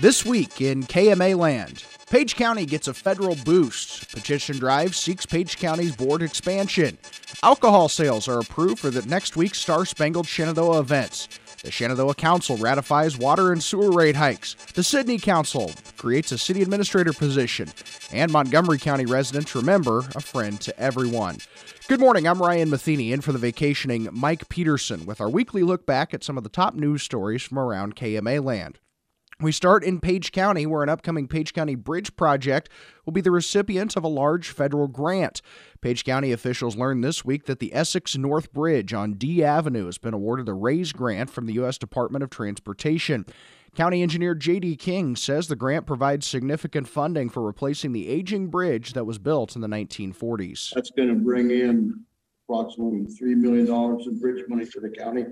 This 0.00 0.24
week 0.24 0.60
in 0.60 0.84
KMA 0.84 1.36
land, 1.36 1.82
Page 2.08 2.36
County 2.36 2.64
gets 2.64 2.86
a 2.86 2.94
federal 2.94 3.34
boost. 3.44 4.14
Petition 4.14 4.56
drive 4.56 4.94
seeks 4.94 5.26
Page 5.26 5.58
County's 5.58 5.96
board 5.96 6.22
expansion. 6.22 6.96
Alcohol 7.42 7.88
sales 7.88 8.28
are 8.28 8.38
approved 8.38 8.78
for 8.78 8.90
the 8.90 9.02
next 9.08 9.36
week's 9.36 9.58
Star 9.58 9.84
Spangled 9.84 10.28
Shenandoah 10.28 10.78
events. 10.78 11.26
The 11.64 11.72
Shenandoah 11.72 12.14
Council 12.14 12.56
ratifies 12.58 13.18
water 13.18 13.50
and 13.50 13.60
sewer 13.60 13.90
rate 13.90 14.14
hikes. 14.14 14.54
The 14.74 14.84
Sidney 14.84 15.18
Council 15.18 15.72
creates 15.96 16.30
a 16.30 16.38
city 16.38 16.62
administrator 16.62 17.12
position. 17.12 17.68
And 18.12 18.30
Montgomery 18.30 18.78
County 18.78 19.04
residents 19.04 19.56
remember 19.56 20.04
a 20.14 20.20
friend 20.20 20.60
to 20.60 20.78
everyone. 20.78 21.38
Good 21.88 21.98
morning. 21.98 22.28
I'm 22.28 22.40
Ryan 22.40 22.70
Matheny 22.70 23.10
in 23.10 23.20
for 23.20 23.32
the 23.32 23.38
vacationing 23.38 24.08
Mike 24.12 24.48
Peterson 24.48 25.06
with 25.06 25.20
our 25.20 25.28
weekly 25.28 25.64
look 25.64 25.86
back 25.86 26.14
at 26.14 26.22
some 26.22 26.38
of 26.38 26.44
the 26.44 26.50
top 26.50 26.76
news 26.76 27.02
stories 27.02 27.42
from 27.42 27.58
around 27.58 27.96
KMA 27.96 28.44
land. 28.44 28.78
We 29.40 29.52
start 29.52 29.84
in 29.84 30.00
Page 30.00 30.32
County, 30.32 30.66
where 30.66 30.82
an 30.82 30.88
upcoming 30.88 31.28
Page 31.28 31.54
County 31.54 31.76
Bridge 31.76 32.16
project 32.16 32.68
will 33.06 33.12
be 33.12 33.20
the 33.20 33.30
recipient 33.30 33.94
of 33.94 34.02
a 34.02 34.08
large 34.08 34.48
federal 34.48 34.88
grant. 34.88 35.42
Page 35.80 36.04
County 36.04 36.32
officials 36.32 36.74
learned 36.74 37.04
this 37.04 37.24
week 37.24 37.46
that 37.46 37.60
the 37.60 37.72
Essex 37.72 38.16
North 38.16 38.52
Bridge 38.52 38.92
on 38.92 39.12
D 39.12 39.44
Avenue 39.44 39.86
has 39.86 39.96
been 39.96 40.12
awarded 40.12 40.48
a 40.48 40.54
RAISE 40.54 40.92
grant 40.92 41.30
from 41.30 41.46
the 41.46 41.52
U.S. 41.52 41.78
Department 41.78 42.24
of 42.24 42.30
Transportation. 42.30 43.24
County 43.76 44.02
engineer 44.02 44.34
J.D. 44.34 44.74
King 44.74 45.14
says 45.14 45.46
the 45.46 45.54
grant 45.54 45.86
provides 45.86 46.26
significant 46.26 46.88
funding 46.88 47.28
for 47.28 47.40
replacing 47.40 47.92
the 47.92 48.08
aging 48.08 48.48
bridge 48.48 48.92
that 48.94 49.04
was 49.04 49.20
built 49.20 49.54
in 49.54 49.62
the 49.62 49.68
1940s. 49.68 50.74
That's 50.74 50.90
going 50.90 51.10
to 51.10 51.14
bring 51.14 51.52
in 51.52 52.04
approximately 52.48 53.06
$3 53.06 53.36
million 53.36 53.68
in 53.68 54.18
bridge 54.18 54.44
money 54.48 54.64
for 54.64 54.80
the 54.80 54.90
county. 54.90 55.26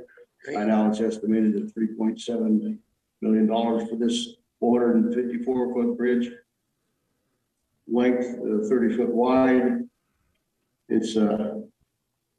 By 0.55 0.63
now, 0.63 0.91
it's 0.91 1.01
estimated 1.01 1.57
at 1.57 1.75
$3.7 1.75 2.79
million 3.23 3.47
dollars 3.47 3.89
for 3.89 3.97
this 3.97 4.37
four 4.61 4.81
hundred 4.81 5.05
and 5.05 5.15
fifty-four 5.15 5.73
foot 5.73 5.97
bridge. 5.97 6.31
Length 7.89 8.39
uh, 8.39 8.69
thirty 8.69 8.95
foot 8.97 9.13
wide. 9.13 9.89
It's 10.89 11.17
uh, 11.17 11.61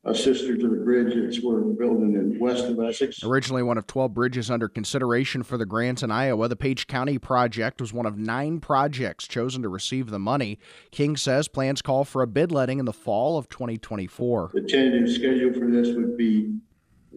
a 0.08 0.16
sister 0.16 0.56
to 0.56 0.70
the 0.70 0.78
bridge. 0.78 1.14
It's 1.16 1.44
we're 1.44 1.62
building 1.62 2.14
in 2.14 2.40
west 2.40 2.66
of 2.66 2.80
Essex. 2.80 3.24
Originally 3.24 3.62
one 3.62 3.78
of 3.78 3.88
12 3.88 4.14
bridges 4.14 4.50
under 4.50 4.70
consideration 4.70 5.44
for 5.44 5.58
the 5.58 5.66
grants 5.66 6.02
in 6.02 6.12
Iowa, 6.12 6.48
the 6.48 6.56
Page 6.56 6.88
County 6.88 7.18
project 7.18 7.82
was 7.82 7.92
one 7.92 8.06
of 8.06 8.18
nine 8.18 8.60
projects 8.60 9.28
chosen 9.28 9.62
to 9.64 9.70
receive 9.70 10.10
the 10.10 10.20
money. 10.20 10.60
King 10.92 11.18
says 11.18 11.48
plans 11.50 11.82
call 11.82 12.06
for 12.06 12.22
a 12.22 12.28
bid 12.28 12.52
letting 12.52 12.80
in 12.80 12.86
the 12.86 12.94
fall 12.94 13.38
of 13.38 13.50
2024. 13.50 14.52
The 14.54 14.62
tentative 14.62 15.10
schedule 15.14 15.54
for 15.54 15.70
this 15.70 15.94
would 15.96 16.18
be 16.18 16.56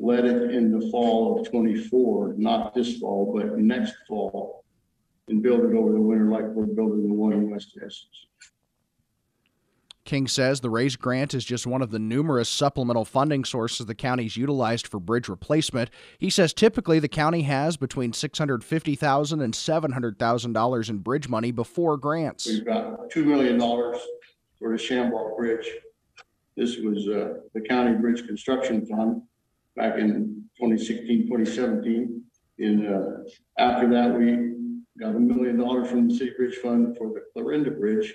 let 0.00 0.24
it 0.24 0.50
in 0.50 0.76
the 0.76 0.90
fall 0.90 1.38
of 1.38 1.50
twenty-four, 1.50 2.34
not 2.38 2.74
this 2.74 2.98
fall, 2.98 3.32
but 3.36 3.58
next 3.58 3.94
fall. 4.08 4.64
And 5.28 5.42
build 5.42 5.60
it 5.60 5.76
over 5.76 5.92
the 5.92 6.00
winter 6.00 6.24
like 6.24 6.44
we're 6.46 6.66
building 6.66 7.06
the 7.06 7.14
one 7.14 7.32
in 7.32 7.50
West 7.50 7.76
Essex. 7.76 8.08
King 10.04 10.26
says 10.26 10.60
the 10.60 10.70
RAISE 10.70 10.96
grant 10.96 11.34
is 11.34 11.44
just 11.44 11.68
one 11.68 11.82
of 11.82 11.92
the 11.92 11.98
numerous 12.00 12.48
supplemental 12.48 13.04
funding 13.04 13.44
sources 13.44 13.86
the 13.86 13.94
county's 13.94 14.36
utilized 14.36 14.88
for 14.88 14.98
bridge 14.98 15.28
replacement. 15.28 15.88
He 16.18 16.30
says 16.30 16.52
typically 16.52 16.98
the 16.98 17.06
county 17.06 17.42
has 17.42 17.76
between 17.76 18.10
$650,000 18.10 19.42
and 19.44 19.54
$700,000 19.54 20.90
in 20.90 20.98
bridge 20.98 21.28
money 21.28 21.52
before 21.52 21.96
grants. 21.96 22.46
We've 22.46 22.64
got 22.64 23.08
$2 23.10 23.24
million 23.24 23.60
for 23.60 24.72
the 24.72 24.82
Shambach 24.82 25.36
Bridge. 25.36 25.68
This 26.56 26.78
was 26.78 27.06
uh, 27.06 27.34
the 27.54 27.60
county 27.60 27.96
bridge 27.96 28.26
construction 28.26 28.84
fund 28.86 29.22
back 29.76 29.98
in 29.98 30.44
2016, 30.58 31.28
2017. 31.28 32.22
And 32.58 32.86
uh, 32.86 33.00
after 33.58 33.88
that, 33.90 34.18
we 34.18 34.54
got 34.98 35.16
a 35.16 35.20
million 35.20 35.58
dollars 35.58 35.88
from 35.88 36.08
the 36.08 36.14
city 36.14 36.32
bridge 36.36 36.56
fund 36.56 36.96
for 36.96 37.08
the 37.08 37.22
Clarinda 37.32 37.70
Bridge 37.70 38.12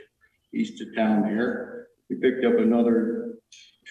east 0.53 0.81
of 0.81 0.95
town 0.95 1.27
here. 1.27 1.87
We 2.09 2.17
picked 2.17 2.45
up 2.45 2.57
another 2.59 3.35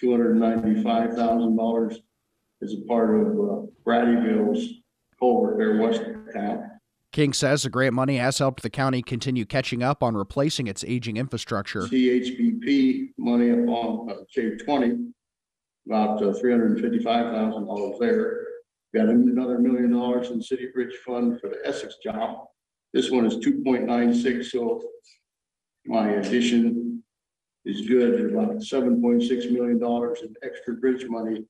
$295,000 0.01 1.97
as 2.61 2.73
a 2.73 2.87
part 2.87 3.15
of 3.15 3.27
uh, 3.27 3.65
Braddyville's 3.85 4.81
culvert 5.19 5.57
there 5.57 5.77
west 5.77 6.01
of 6.01 6.33
town. 6.33 6.71
King 7.11 7.31
says 7.31 7.63
the 7.63 7.69
grant 7.69 7.93
money 7.93 8.17
has 8.17 8.39
helped 8.39 8.61
the 8.61 8.69
county 8.69 9.01
continue 9.01 9.45
catching 9.45 9.81
up 9.81 10.03
on 10.03 10.15
replacing 10.15 10.67
its 10.67 10.83
aging 10.85 11.15
infrastructure. 11.15 11.83
CHBP 11.83 13.11
money 13.17 13.51
on 13.51 14.09
uh, 14.09 14.15
J20 14.35 15.13
about 15.87 16.21
uh, 16.21 16.33
three 16.33 16.51
hundred 16.51 16.71
and 16.71 16.81
fifty-five 16.81 17.33
thousand 17.33 17.65
dollars 17.67 17.97
there. 17.99 18.41
Got 18.93 19.09
another 19.09 19.59
million 19.59 19.91
dollars 19.91 20.29
in 20.29 20.41
city 20.41 20.67
bridge 20.73 20.95
fund 21.05 21.39
for 21.39 21.49
the 21.49 21.59
Essex 21.65 21.95
job. 22.03 22.45
This 22.93 23.11
one 23.11 23.25
is 23.25 23.37
two 23.39 23.61
point 23.63 23.85
nine 23.85 24.13
six, 24.13 24.51
so 24.51 24.81
my 25.85 26.11
addition 26.11 27.03
is 27.65 27.87
good, 27.87 28.31
about 28.31 28.63
seven 28.63 29.01
point 29.01 29.23
six 29.23 29.45
million 29.45 29.79
dollars 29.79 30.21
in 30.21 30.33
extra 30.43 30.75
bridge 30.75 31.05
money 31.09 31.45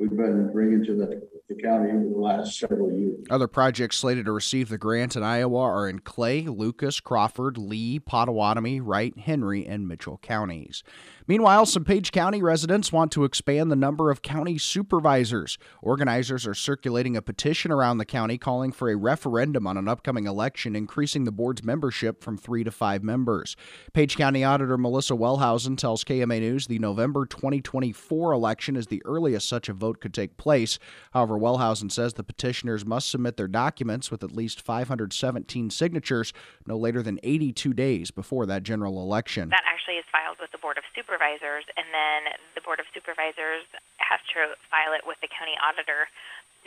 we've 0.00 0.16
been 0.16 0.50
bringing 0.50 0.82
to 0.82 0.94
the, 0.94 1.28
the 1.48 1.62
county 1.62 1.90
over 1.90 2.08
the 2.08 2.18
last 2.18 2.58
several 2.58 2.90
years. 2.90 3.24
Other 3.28 3.46
projects 3.46 3.98
slated 3.98 4.24
to 4.24 4.32
receive 4.32 4.70
the 4.70 4.78
grant 4.78 5.14
in 5.14 5.22
Iowa 5.22 5.60
are 5.60 5.88
in 5.88 5.98
Clay, 5.98 6.42
Lucas, 6.42 7.00
Crawford, 7.00 7.58
Lee, 7.58 8.00
Pottawattamie, 8.00 8.80
Wright, 8.82 9.16
Henry, 9.18 9.66
and 9.66 9.86
Mitchell 9.86 10.18
counties. 10.22 10.82
Meanwhile, 11.26 11.66
some 11.66 11.84
Page 11.84 12.10
County 12.10 12.42
residents 12.42 12.92
want 12.92 13.12
to 13.12 13.24
expand 13.24 13.70
the 13.70 13.76
number 13.76 14.10
of 14.10 14.22
county 14.22 14.58
supervisors. 14.58 15.58
Organizers 15.82 16.46
are 16.46 16.54
circulating 16.54 17.16
a 17.16 17.22
petition 17.22 17.70
around 17.70 17.98
the 17.98 18.04
county 18.04 18.38
calling 18.38 18.72
for 18.72 18.90
a 18.90 18.96
referendum 18.96 19.66
on 19.66 19.76
an 19.76 19.86
upcoming 19.86 20.26
election, 20.26 20.74
increasing 20.74 21.24
the 21.24 21.30
board's 21.30 21.62
membership 21.62 22.24
from 22.24 22.36
three 22.36 22.64
to 22.64 22.70
five 22.70 23.04
members. 23.04 23.54
Page 23.92 24.16
County 24.16 24.42
Auditor 24.42 24.78
Melissa 24.78 25.14
Wellhausen 25.14 25.76
tells 25.76 26.04
KMA 26.04 26.40
News 26.40 26.66
the 26.66 26.78
November 26.78 27.26
2024 27.26 28.32
election 28.32 28.74
is 28.74 28.86
the 28.86 29.02
earliest 29.04 29.48
such 29.48 29.68
a 29.68 29.72
vote 29.72 29.89
could 29.98 30.14
take 30.14 30.36
place. 30.36 30.78
However, 31.10 31.34
Wellhausen 31.34 31.90
says 31.90 32.14
the 32.14 32.22
petitioners 32.22 32.86
must 32.86 33.10
submit 33.10 33.36
their 33.36 33.48
documents 33.48 34.10
with 34.12 34.22
at 34.22 34.30
least 34.30 34.62
517 34.62 35.70
signatures 35.70 36.32
no 36.66 36.78
later 36.78 37.02
than 37.02 37.18
82 37.24 37.74
days 37.74 38.12
before 38.12 38.46
that 38.46 38.62
general 38.62 39.02
election. 39.02 39.48
That 39.48 39.66
actually 39.66 39.96
is 39.96 40.06
filed 40.12 40.38
with 40.38 40.52
the 40.52 40.62
Board 40.62 40.78
of 40.78 40.84
Supervisors, 40.94 41.64
and 41.74 41.90
then 41.90 42.36
the 42.54 42.60
Board 42.60 42.78
of 42.78 42.86
Supervisors 42.94 43.66
has 43.98 44.20
to 44.36 44.54
file 44.70 44.94
it 44.94 45.02
with 45.02 45.18
the 45.18 45.28
county 45.32 45.58
auditor 45.58 46.06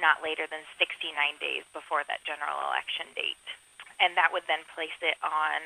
not 0.01 0.25
later 0.25 0.49
than 0.49 0.65
69 0.81 1.13
days 1.37 1.63
before 1.71 2.01
that 2.09 2.25
general 2.25 2.57
election 2.65 3.07
date 3.13 3.37
and 3.99 4.15
that 4.17 4.29
would 4.31 4.43
then 4.47 4.65
place 4.75 4.95
it 5.01 5.15
on 5.23 5.61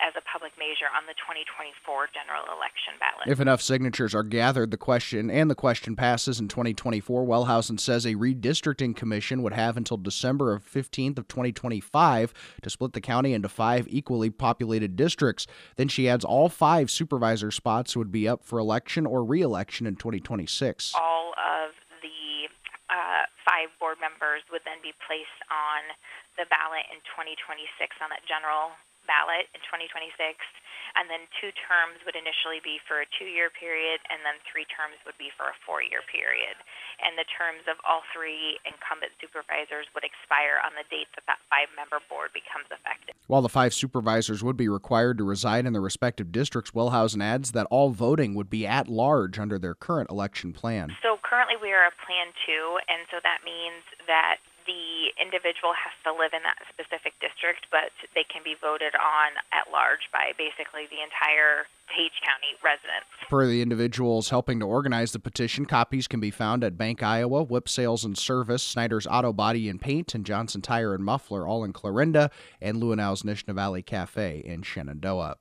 as 0.00 0.14
a 0.16 0.22
public 0.32 0.52
measure 0.58 0.88
on 0.96 1.04
the 1.06 1.14
2024 1.20 2.08
general 2.14 2.42
election 2.56 2.94
ballot. 2.98 3.28
If 3.28 3.40
enough 3.40 3.60
signatures 3.60 4.14
are 4.14 4.22
gathered, 4.22 4.70
the 4.70 4.76
question 4.76 5.30
and 5.30 5.50
the 5.50 5.54
question 5.54 5.94
passes 5.94 6.40
in 6.40 6.48
2024. 6.48 7.24
Wellhausen 7.24 7.78
says 7.78 8.06
a 8.06 8.14
redistricting 8.14 8.96
commission 8.96 9.42
would 9.42 9.52
have 9.52 9.76
until 9.76 9.98
December 9.98 10.52
of 10.52 10.64
15th 10.64 11.18
of 11.18 11.28
2025 11.28 12.32
to 12.62 12.70
split 12.70 12.94
the 12.94 13.00
county 13.00 13.34
into 13.34 13.48
five 13.48 13.86
equally 13.88 14.30
populated 14.30 14.96
districts. 14.96 15.46
Then 15.76 15.88
she 15.88 16.08
adds 16.08 16.24
all 16.24 16.48
five 16.48 16.90
supervisor 16.90 17.50
spots 17.50 17.96
would 17.96 18.10
be 18.10 18.26
up 18.26 18.44
for 18.44 18.58
election 18.58 19.06
or 19.06 19.22
re-election 19.22 19.86
in 19.86 19.96
2026. 19.96 20.94
All 20.94 21.19
five 23.46 23.72
board 23.80 23.98
members 24.00 24.44
would 24.52 24.64
then 24.68 24.80
be 24.84 24.92
placed 25.06 25.40
on 25.48 25.80
the 26.36 26.46
ballot 26.48 26.84
in 26.92 27.00
2026 27.16 27.68
on 28.00 28.10
that 28.12 28.24
general 28.28 28.74
ballot 29.08 29.48
in 29.52 29.60
2026 29.68 30.12
and 30.96 31.06
then 31.10 31.26
two 31.38 31.52
terms 31.54 32.02
would 32.06 32.18
initially 32.18 32.58
be 32.62 32.82
for 32.82 33.02
a 33.02 33.06
two-year 33.18 33.50
period 33.52 34.02
and 34.10 34.22
then 34.26 34.38
three 34.46 34.66
terms 34.66 34.98
would 35.06 35.18
be 35.18 35.30
for 35.34 35.50
a 35.50 35.56
four-year 35.66 36.02
period. 36.10 36.56
And 37.02 37.14
the 37.14 37.26
terms 37.30 37.64
of 37.70 37.78
all 37.86 38.02
three 38.10 38.58
incumbent 38.66 39.14
supervisors 39.22 39.86
would 39.94 40.02
expire 40.02 40.58
on 40.62 40.74
the 40.74 40.86
date 40.90 41.10
that 41.14 41.26
that 41.30 41.40
five-member 41.48 42.02
board 42.10 42.34
becomes 42.34 42.66
effective. 42.70 43.14
While 43.30 43.42
the 43.42 43.52
five 43.52 43.72
supervisors 43.74 44.42
would 44.42 44.58
be 44.58 44.68
required 44.68 45.18
to 45.18 45.24
reside 45.24 45.66
in 45.66 45.72
their 45.72 45.84
respective 45.84 46.34
districts 46.34 46.74
wellhausen 46.74 47.22
adds 47.22 47.52
that 47.52 47.70
all 47.70 47.90
voting 47.90 48.34
would 48.34 48.50
be 48.50 48.66
at 48.66 48.88
large 48.88 49.38
under 49.38 49.58
their 49.58 49.74
current 49.74 50.10
election 50.10 50.52
plan. 50.52 50.90
So 51.02 51.18
currently 51.22 51.56
we 51.60 51.70
are 51.70 51.86
a 51.86 51.94
plan 52.02 52.34
two 52.46 52.78
and 52.90 53.06
so 53.10 53.22
that 53.22 53.46
means 53.46 53.84
that 54.06 54.42
the 54.70 55.10
individual 55.18 55.74
has 55.74 55.94
to 56.06 56.14
live 56.14 56.30
in 56.30 56.42
that 56.46 56.62
specific 56.70 57.18
district, 57.18 57.66
but 57.70 57.90
they 58.14 58.22
can 58.22 58.42
be 58.44 58.54
voted 58.60 58.94
on 58.94 59.34
at 59.50 59.70
large 59.72 60.06
by 60.12 60.30
basically 60.38 60.86
the 60.86 61.02
entire 61.02 61.66
Page 61.90 62.22
County 62.22 62.54
residents. 62.62 63.10
For 63.28 63.46
the 63.46 63.62
individuals 63.62 64.30
helping 64.30 64.60
to 64.60 64.66
organize 64.66 65.10
the 65.10 65.18
petition, 65.18 65.66
copies 65.66 66.06
can 66.06 66.20
be 66.20 66.30
found 66.30 66.62
at 66.62 66.78
Bank 66.78 67.02
Iowa, 67.02 67.42
Whip 67.42 67.68
Sales 67.68 68.04
and 68.04 68.16
Service, 68.16 68.62
Snyder's 68.62 69.06
Auto 69.06 69.32
Body 69.32 69.68
and 69.68 69.80
Paint, 69.80 70.14
and 70.14 70.24
Johnson 70.24 70.62
Tire 70.62 70.94
and 70.94 71.04
Muffler, 71.04 71.48
all 71.48 71.64
in 71.64 71.72
Clarinda, 71.72 72.30
and 72.60 72.80
Lewenau's 72.80 73.22
Nishna 73.22 73.54
Valley 73.54 73.82
Cafe 73.82 74.38
in 74.44 74.62
Shenandoah. 74.62 75.36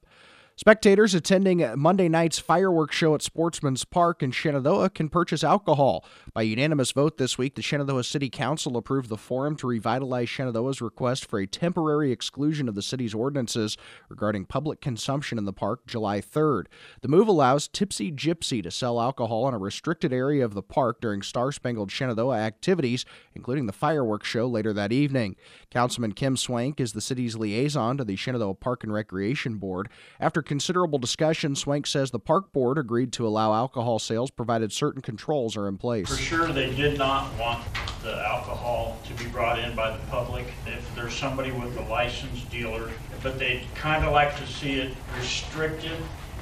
Spectators 0.60 1.14
attending 1.14 1.66
Monday 1.80 2.10
night's 2.10 2.38
fireworks 2.38 2.94
show 2.94 3.16
at 3.16 3.22
Sportsman's 3.22 3.86
Park 3.86 4.22
in 4.22 4.32
Shenandoah 4.32 4.90
can 4.90 5.08
purchase 5.08 5.42
alcohol. 5.42 6.04
By 6.34 6.42
unanimous 6.42 6.92
vote 6.92 7.18
this 7.18 7.38
week, 7.38 7.56
the 7.56 7.62
Shenandoah 7.62 8.04
City 8.04 8.30
Council 8.30 8.76
approved 8.76 9.08
the 9.08 9.16
forum 9.16 9.56
to 9.56 9.68
revitalize 9.68 10.28
Shenandoah's 10.28 10.82
request 10.82 11.26
for 11.26 11.40
a 11.40 11.48
temporary 11.48 12.12
exclusion 12.12 12.68
of 12.68 12.76
the 12.76 12.82
city's 12.82 13.14
ordinances 13.14 13.78
regarding 14.10 14.44
public 14.44 14.82
consumption 14.82 15.38
in 15.38 15.46
the 15.46 15.54
park 15.54 15.88
July 15.88 16.20
3rd. 16.20 16.66
The 17.04 17.08
move 17.08 17.30
allows 17.30 17.70
Tipsy 17.70 18.12
Gypsy 18.12 18.62
to 18.62 18.70
sell 18.70 19.00
alcohol 19.00 19.48
in 19.48 19.54
a 19.54 19.58
restricted 19.58 20.12
area 20.12 20.44
of 20.44 20.56
the 20.56 20.62
park 20.62 21.00
during 21.00 21.22
Star 21.22 21.54
Spangled 21.54 21.90
Shenandoah 21.90 22.38
activities, 22.38 23.06
including 23.34 23.66
the 23.66 23.72
fireworks 23.72 24.28
show 24.28 24.46
later 24.46 24.74
that 24.74 24.92
evening. 24.92 25.38
Councilman 25.72 26.12
Kim 26.12 26.36
Swank 26.36 26.82
is 26.82 26.92
the 26.92 27.00
city's 27.00 27.38
liaison 27.38 27.96
to 27.96 28.04
the 28.04 28.18
Shenandoah 28.18 28.56
Park 28.56 28.84
and 28.84 28.92
Recreation 28.92 29.56
Board. 29.56 29.88
After 30.20 30.42
considerable 30.50 30.98
discussion, 30.98 31.56
Swank 31.56 31.86
says 31.86 32.10
the 32.10 32.18
park 32.18 32.52
board 32.52 32.80
agreed 32.80 33.14
to 33.14 33.28
allow 33.28 33.54
alcohol 33.54 34.00
sales 34.00 34.32
provided 34.32 34.74
certain 34.74 35.00
controls 35.00 35.56
are 35.56 35.68
in 35.68 35.78
place. 35.78 36.10
For 36.10 36.18
sure, 36.18 36.48
they 36.48 36.74
did 36.74 36.98
not 36.98 37.32
want 37.38 37.64
the 38.02 38.18
alcohol 38.26 38.98
to 39.06 39.14
be 39.14 39.30
brought 39.30 39.60
in 39.60 39.76
by 39.76 39.92
the 39.92 40.00
public 40.08 40.48
if 40.66 40.96
there's 40.96 41.14
somebody 41.14 41.52
with 41.52 41.78
a 41.78 41.84
licensed 41.84 42.50
dealer, 42.50 42.90
but 43.22 43.38
they'd 43.38 43.62
kind 43.76 44.04
of 44.04 44.12
like 44.12 44.36
to 44.38 44.48
see 44.48 44.80
it 44.80 44.92
restricted 45.16 45.98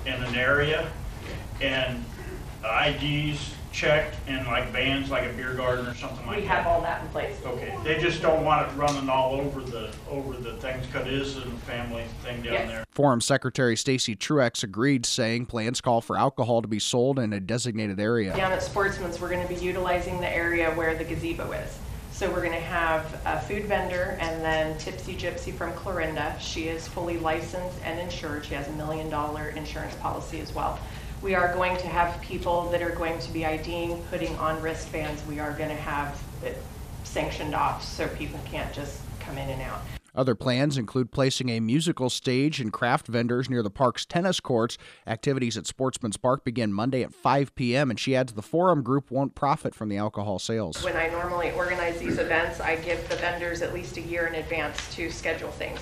in 0.06 0.14
an 0.14 0.36
area 0.36 0.90
and 1.60 2.06
IDs 2.64 3.56
checked 3.72 4.16
and 4.28 4.46
like 4.48 4.72
bans, 4.74 5.10
like 5.10 5.30
a 5.30 5.34
beer 5.34 5.54
garden 5.54 5.86
or 5.86 5.96
something 5.96 6.26
like 6.26 6.36
that? 6.38 6.42
We 6.42 6.48
have 6.48 6.68
all 6.68 6.82
that 6.82 7.02
in 7.04 7.08
place. 7.10 7.38
Okay, 7.46 7.76
they 7.84 8.00
just 8.00 8.22
don't 8.22 8.44
want 8.44 8.68
it 8.70 8.76
running 8.76 9.10
all 9.10 9.36
over 9.40 9.62
the, 9.62 9.94
over 10.10 10.34
the 10.38 10.54
things, 10.58 10.86
cause 10.92 11.06
it 11.08 11.14
is 11.14 11.38
a 11.38 11.42
family 11.68 12.06
thing 12.24 12.42
down 12.42 12.54
Yes. 12.54 12.70
there. 12.70 12.86
Forum 12.92 13.22
Secretary 13.22 13.76
Stacy 13.76 14.16
Truex 14.16 14.64
agreed, 14.64 15.06
saying 15.06 15.46
plans 15.46 15.82
call 15.82 16.02
for 16.02 16.18
alcohol 16.18 16.62
to 16.62 16.68
be 16.68 16.80
sold 16.80 17.20
in 17.20 17.34
a 17.34 17.40
designated 17.40 18.00
area. 18.00 18.36
Down 18.36 18.52
at 18.52 18.64
Sportsman's, 18.64 19.20
we're 19.20 19.30
gonna 19.30 19.48
be 19.48 19.56
utilizing 19.56 20.20
the 20.20 20.30
area 20.34 20.72
where 20.72 20.96
the 20.96 21.04
gazebo 21.04 21.52
is. 21.52 21.78
So 22.12 22.32
we're 22.32 22.42
gonna 22.44 22.56
have 22.56 23.22
a 23.26 23.40
food 23.40 23.66
vendor 23.66 24.18
and 24.20 24.44
then 24.44 24.76
Tipsy 24.80 25.16
Gypsy 25.16 25.54
from 25.54 25.72
Clarinda. 25.74 26.36
She 26.40 26.68
is 26.68 26.88
fully 26.88 27.20
licensed 27.20 27.78
and 27.84 28.00
insured. 28.00 28.44
She 28.44 28.56
has 28.56 28.68
a 28.68 28.72
million 28.72 29.08
dollar 29.12 29.50
insurance 29.50 29.94
policy 29.96 30.40
as 30.40 30.52
well. 30.56 30.80
We 31.22 31.34
are 31.34 31.54
going 31.54 31.76
to 31.78 31.88
have 31.88 32.22
people 32.22 32.70
that 32.70 32.82
are 32.82 32.92
going 32.92 33.20
to 33.20 33.32
be 33.32 33.46
IDing, 33.46 34.02
putting 34.10 34.36
on 34.38 34.62
wristbands. 34.62 35.26
We 35.26 35.40
are 35.40 35.52
gonna 35.52 35.74
have 35.76 36.22
it 36.44 36.62
sanctioned 37.04 37.56
off 37.56 37.84
so 37.84 38.08
people 38.10 38.40
can't 38.46 38.72
just 38.74 39.02
come 39.20 39.38
in 39.38 39.50
and 39.50 39.62
out. 39.62 39.82
Other 40.14 40.36
plans 40.36 40.78
include 40.78 41.12
placing 41.12 41.50
a 41.50 41.60
musical 41.60 42.10
stage 42.10 42.60
and 42.60 42.74
craft 42.74 43.06
vendors 43.08 43.52
near 43.52 43.62
the 43.62 43.70
park's 43.70 44.04
tennis 44.04 44.40
courts. 44.40 44.78
Activities 45.06 45.58
at 45.58 45.68
Sportsman's 45.68 46.18
Park 46.18 46.44
begin 46.44 46.74
Monday 46.74 47.04
at 47.04 47.14
5 47.14 47.54
p.m., 47.54 47.92
and 47.92 48.00
she 48.00 48.16
adds 48.16 48.34
the 48.34 48.42
Forum 48.42 48.82
Group 48.82 49.12
won't 49.12 49.36
profit 49.36 49.76
from 49.76 49.90
the 49.90 49.98
alcohol 49.98 50.40
sales. 50.40 50.84
When 50.84 50.98
I 50.98 51.10
normally 51.10 51.52
organize 51.52 52.00
these 52.00 52.18
events, 52.18 52.60
I 52.60 52.78
give 52.78 53.08
the 53.10 53.16
vendors 53.18 53.62
at 53.62 53.76
least 53.76 53.98
a 53.98 54.02
year 54.02 54.26
in 54.26 54.36
advance 54.36 54.96
to 54.96 55.12
schedule 55.12 55.52
things. 55.52 55.80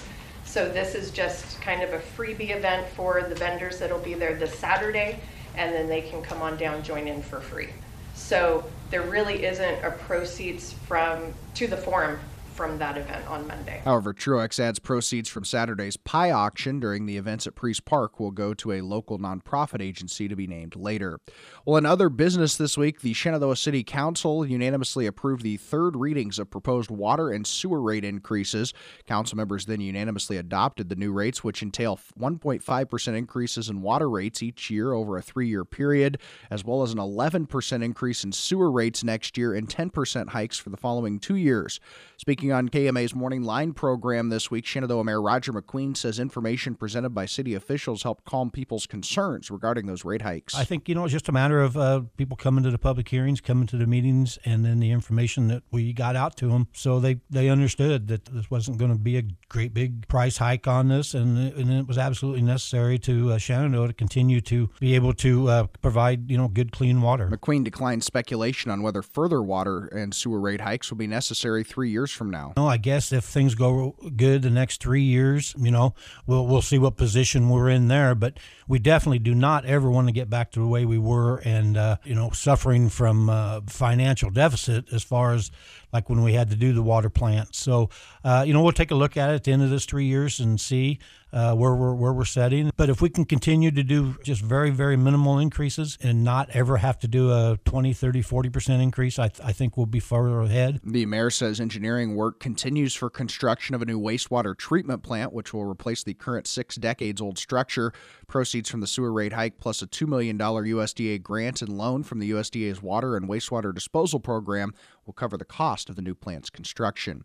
So 0.56 0.70
this 0.70 0.96
is 0.96 1.12
just 1.12 1.60
kind 1.60 1.84
of 1.84 1.92
a 1.92 2.00
freebie 2.00 2.56
event 2.56 2.88
for 2.88 3.22
the 3.24 3.36
vendors 3.36 3.78
that'll 3.78 4.00
be 4.00 4.14
there 4.14 4.36
this 4.36 4.58
Saturday, 4.58 5.20
and 5.58 5.76
then 5.76 5.90
they 5.90 6.02
can 6.02 6.22
come 6.22 6.42
on 6.42 6.56
down, 6.56 6.82
join 6.82 7.10
in 7.10 7.22
for 7.22 7.42
free. 7.42 7.68
So 8.14 8.64
there 8.90 9.02
really 9.02 9.44
isn't 9.44 9.84
a 9.84 9.92
proceeds 9.92 10.72
from, 10.88 11.34
to 11.56 11.68
the 11.68 11.76
forum 11.76 12.22
from 12.56 12.78
that 12.78 12.98
event 12.98 13.28
on 13.28 13.46
Monday. 13.48 13.82
However, 13.84 14.14
Truex 14.14 14.60
adds 14.60 14.80
proceeds 14.80 15.28
from 15.28 15.44
Saturday's 15.44 15.98
pie 15.98 16.32
auction 16.32 16.80
during 16.80 17.06
the 17.06 17.18
events 17.18 17.46
at 17.46 17.54
Priest 17.54 17.84
Park 17.84 18.18
will 18.18 18.32
go 18.32 18.54
to 18.54 18.72
a 18.72 18.82
local 18.82 19.20
nonprofit 19.20 19.82
agency 19.82 20.30
to 20.30 20.36
be 20.36 20.48
named 20.48 20.76
later. 20.78 21.20
Well, 21.66 21.76
in 21.76 21.86
other 21.86 22.08
business 22.08 22.56
this 22.56 22.78
week, 22.78 23.02
the 23.02 23.12
Shenandoah 23.12 23.58
City 23.58 23.84
Council 23.84 24.46
unanimously 24.46 25.06
approved 25.06 25.44
the 25.44 25.58
third 25.58 25.98
readings 25.98 26.40
of 26.40 26.50
proposed 26.50 26.90
water 26.90 27.30
and 27.30 27.46
sewer 27.46 27.82
rate 27.82 28.06
increases. 28.06 28.74
Council 29.06 29.36
members 29.36 29.66
then 29.66 29.82
unanimously 29.82 30.38
adopted 30.38 30.88
the 30.88 30.96
new 30.96 31.12
rates, 31.12 31.44
which 31.44 31.62
entail 31.62 32.00
1.5% 32.18 33.18
increases 33.18 33.70
in 33.70 33.82
water 33.82 34.10
rates 34.10 34.42
each 34.42 34.70
year 34.70 34.94
over 34.94 35.18
a 35.18 35.22
three 35.22 35.50
year 35.50 35.66
period, 35.66 36.20
as 36.50 36.64
well 36.64 36.84
as 36.84 36.94
an 36.94 37.00
11% 37.00 37.84
increase 37.84 38.24
in 38.24 38.32
sewer 38.32 38.72
rates 38.72 39.04
next 39.04 39.38
year 39.38 39.54
and 39.54 39.68
10% 39.68 40.30
hikes 40.30 40.58
for 40.58 40.70
the 40.70 40.78
following 40.78 41.20
two 41.20 41.36
years. 41.36 41.82
Speaking 42.18 42.45
on 42.52 42.70
KMA's 42.70 43.16
Morning 43.16 43.44
Line 43.44 43.74
program 43.74 44.30
this 44.30 44.52
week, 44.52 44.66
Shenandoah 44.66 45.04
Mayor 45.04 45.22
Roger 45.22 45.54
McQueen 45.54 45.96
says 45.96 46.20
information 46.20 46.76
presented 46.76 47.10
by 47.10 47.26
city 47.26 47.54
officials 47.54 48.04
helped 48.04 48.26
calm 48.26 48.52
people's 48.52 48.86
concerns 48.86 49.50
regarding 49.52 49.86
those 49.86 50.06
rate 50.06 50.22
hikes. 50.22 50.56
I 50.56 50.64
think 50.64 50.90
you 50.90 50.96
know 50.96 51.04
it's 51.04 51.14
just 51.14 51.30
a 51.30 51.32
matter 51.32 51.62
of 51.62 51.78
uh, 51.78 52.02
people 52.18 52.38
coming 52.38 52.64
to 52.64 52.72
the 52.72 52.78
public 52.78 53.08
hearings, 53.08 53.42
coming 53.42 53.68
to 53.68 53.78
the 53.78 53.88
meetings, 53.88 54.38
and 54.46 54.66
then 54.66 54.80
the 54.80 54.92
information 54.92 55.48
that 55.48 55.64
we 55.72 55.94
got 55.94 56.16
out 56.16 56.36
to 56.38 56.48
them, 56.48 56.68
so 56.74 57.00
they 57.00 57.20
they 57.30 57.50
understood 57.50 58.08
that 58.08 58.26
this 58.26 58.50
wasn't 58.52 58.78
going 58.78 58.92
to 58.92 58.98
be 58.98 59.18
a 59.18 59.24
great 59.50 59.74
big 59.74 60.08
price 60.08 60.38
hike 60.38 60.68
on 60.68 60.88
this, 60.88 61.14
and 61.14 61.38
and 61.38 61.72
it 61.72 61.88
was 61.88 61.98
absolutely 61.98 62.42
necessary 62.42 63.00
to 63.00 63.32
uh, 63.32 63.38
Shenandoah 63.38 63.88
to 63.88 63.94
continue 63.94 64.42
to 64.42 64.70
be 64.80 64.96
able 64.96 65.14
to 65.14 65.50
uh, 65.50 65.68
provide 65.82 66.30
you 66.30 66.38
know 66.38 66.48
good 66.48 66.72
clean 66.72 67.02
water. 67.02 67.30
McQueen 67.30 67.64
declined 67.64 68.04
speculation 68.04 68.72
on 68.72 68.82
whether 68.82 69.02
further 69.02 69.42
water 69.42 69.88
and 69.88 70.14
sewer 70.14 70.40
rate 70.40 70.62
hikes 70.62 70.90
will 70.90 70.98
be 70.98 71.08
necessary 71.08 71.64
three 71.64 71.90
years 71.90 72.12
from 72.12 72.30
now. 72.30 72.35
No, 72.58 72.68
I 72.68 72.78
guess 72.78 73.12
if 73.12 73.24
things 73.24 73.56
go 73.56 73.96
good 74.16 74.42
the 74.42 74.50
next 74.50 74.82
three 74.82 75.04
years, 75.04 75.56
you 75.58 75.72
know, 75.72 75.94
we'll 76.26 76.46
we'll 76.46 76.62
see 76.62 76.78
what 76.78 76.98
position 76.98 77.50
we're 77.50 77.70
in 77.70 77.88
there. 77.88 78.16
But 78.16 78.40
we 78.68 78.80
definitely 78.80 79.20
do 79.20 79.36
not 79.36 79.66
ever 79.66 79.90
want 79.90 80.08
to 80.08 80.14
get 80.14 80.30
back 80.30 80.52
to 80.52 80.60
the 80.60 80.68
way 80.68 80.86
we 80.86 80.98
were, 80.98 81.38
and 81.38 81.78
uh, 81.78 81.98
you 82.04 82.16
know, 82.16 82.32
suffering 82.32 82.90
from 82.90 83.30
uh, 83.30 83.62
financial 83.68 84.30
deficit 84.30 84.86
as 84.92 85.04
far 85.04 85.34
as 85.34 85.52
like 85.94 86.10
when 86.10 86.24
we 86.24 86.34
had 86.34 86.50
to 86.50 86.56
do 86.56 86.74
the 86.74 86.84
water 86.84 87.10
plant. 87.10 87.56
So, 87.56 87.90
uh, 88.24 88.44
you 88.46 88.54
know, 88.54 88.62
we'll 88.62 88.74
take 88.74 88.92
a 88.92 88.96
look 88.96 89.16
at 89.16 89.30
it 89.30 89.34
at 89.34 89.44
the 89.46 89.52
end 89.54 89.64
of 89.64 89.70
this 89.70 89.86
three 89.86 90.06
years 90.06 90.40
and 90.40 90.60
see 90.60 91.00
uh, 91.36 91.54
where 91.54 91.76
we're 91.76 91.94
where 91.94 92.14
we're 92.14 92.26
setting. 92.26 92.72
But 92.78 92.90
if 92.90 93.02
we 93.02 93.10
can 93.10 93.26
continue 93.26 93.70
to 93.70 93.84
do 93.84 94.16
just 94.24 94.42
very 94.42 94.72
very 94.72 94.98
minimal 94.98 95.38
increases 95.38 95.98
and 96.02 96.24
not 96.24 96.50
ever 96.52 96.78
have 96.78 96.98
to 97.00 97.08
do 97.08 97.32
a 97.32 97.60
20, 97.66 97.94
30, 97.94 98.22
40 98.22 98.50
percent 98.50 98.82
increase, 98.82 99.20
I, 99.20 99.28
th- 99.28 99.46
I 99.46 99.52
think 99.52 99.76
we'll 99.76 99.86
be 99.86 100.00
further 100.00 100.40
ahead. 100.42 100.80
The 100.84 101.06
mayor 101.06 101.30
says 101.30 101.60
engineering 101.60 102.16
work 102.16 102.40
continues 102.40 102.96
for 102.96 103.10
construction 103.10 103.76
of 103.76 103.82
a 103.82 103.86
new 103.86 104.00
wastewater 104.00 104.58
treatment 104.58 105.04
plant, 105.04 105.34
which 105.34 105.54
will 105.54 105.66
replace 105.66 106.04
the 106.04 106.14
current 106.14 106.48
six 106.48 106.76
decades 106.78 107.20
old 107.20 107.38
structure. 107.38 107.92
Proceeds 108.28 108.70
from 108.70 108.80
the 108.80 108.88
sewer 108.88 109.12
rate 109.12 109.34
hike 109.34 109.60
plus 109.60 109.82
a 109.82 109.88
$2 109.88 110.08
million 110.08 110.38
USDA 110.38 111.22
grant 111.22 111.62
and 111.62 111.78
loan 111.78 112.04
from 112.04 112.20
the 112.20 112.32
USDA's 112.32 112.82
water 112.82 113.16
and 113.18 113.30
wastewater 113.30 113.74
disposal 113.74 114.20
program 114.20 114.74
will 115.06 115.14
cover 115.14 115.38
the 115.38 115.46
cost 115.46 115.90
of 115.90 115.96
the 115.96 116.02
new 116.02 116.16
plant's 116.16 116.50
construction. 116.50 117.24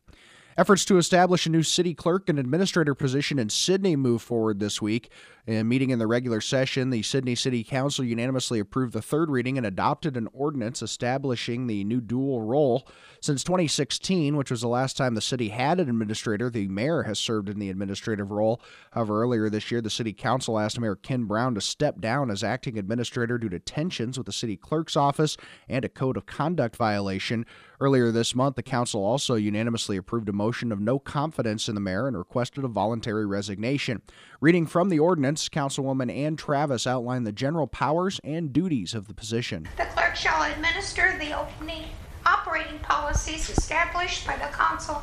Efforts 0.57 0.85
to 0.85 0.99
establish 0.99 1.47
a 1.47 1.51
new 1.51 1.63
city 1.63 1.95
clerk 1.95 2.29
and 2.29 2.39
administrator 2.39 2.95
position 2.95 3.39
in 3.39 3.49
Sidney 3.49 3.97
move 3.97 4.21
forward 4.21 4.59
this 4.59 4.83
week. 4.83 5.11
In 5.47 5.69
meeting 5.69 5.91
in 5.91 5.99
the 5.99 6.07
regular 6.07 6.41
session, 6.41 6.91
the 6.91 7.03
Sidney 7.03 7.35
City 7.35 7.65
Council 7.65 8.05
unanimously 8.05 8.61
approved 8.61 8.93
the 8.93 9.01
third 9.01 9.31
reading 9.31 9.57
and 9.57 9.67
adopted 9.67 10.17
an 10.17 10.29
ordinance 10.33 10.83
establishing 10.83 11.67
the 11.67 11.83
new 11.85 12.01
dual 12.01 12.43
role. 12.43 12.87
Since 13.21 13.43
2016, 13.45 14.37
which 14.37 14.51
was 14.51 14.61
the 14.61 14.69
last 14.69 14.97
time 14.97 15.15
the 15.15 15.21
city 15.21 15.49
had 15.49 15.81
an 15.81 15.89
administrator, 15.89 16.51
the 16.51 16.69
mayor 16.69 17.05
has 17.05 17.19
served 17.19 17.49
in 17.49 17.59
the 17.59 17.71
administrative 17.71 18.31
role. 18.31 18.61
However, 18.93 19.23
earlier 19.23 19.49
this 19.49 19.71
year, 19.71 19.81
the 19.81 19.91
city 19.91 20.13
council 20.13 20.59
asked 20.59 20.79
Mayor 20.79 20.97
Ken 20.97 21.25
Brown 21.25 21.55
to 21.55 21.61
step 21.61 22.01
down 22.01 22.31
as 22.31 22.45
acting 22.45 22.79
administrator 22.79 23.39
due 23.39 23.49
to 23.49 23.59
tensions 23.59 24.19
with 24.19 24.27
the 24.27 24.33
city 24.33 24.57
clerk's 24.57 24.97
office 24.97 25.37
and 25.69 25.85
a 25.85 25.89
code 25.89 26.17
of 26.17 26.27
conduct 26.27 26.77
violation. 26.77 27.47
Earlier 27.81 28.13
this 28.13 28.35
month, 28.35 28.57
the 28.57 28.63
council 28.63 29.03
also 29.03 29.37
unanimously 29.37 29.97
approved 29.97 30.29
a 30.29 30.35
motion 30.41 30.73
of 30.73 30.81
no 30.81 30.99
confidence 30.99 31.69
in 31.69 31.75
the 31.75 31.83
mayor 31.83 32.09
and 32.09 32.17
requested 32.17 32.65
a 32.65 32.69
voluntary 32.69 33.27
resignation. 33.27 34.01
Reading 34.41 34.67
from 34.67 34.89
the 34.89 34.99
ordinance, 34.99 35.51
Councilwoman 35.51 36.11
Ann 36.11 36.35
Travis 36.35 36.87
outlined 36.87 37.27
the 37.27 37.33
general 37.33 37.67
powers 37.67 38.19
and 38.25 38.51
duties 38.51 38.95
of 38.95 39.07
the 39.07 39.13
position. 39.13 39.69
The 39.77 39.85
clerk 39.85 40.17
shall 40.17 40.51
administer 40.51 41.15
the 41.19 41.39
opening 41.39 41.85
operating 42.25 42.79
policies 42.79 43.51
established 43.51 44.27
by 44.27 44.37
the 44.37 44.57
council 44.57 45.03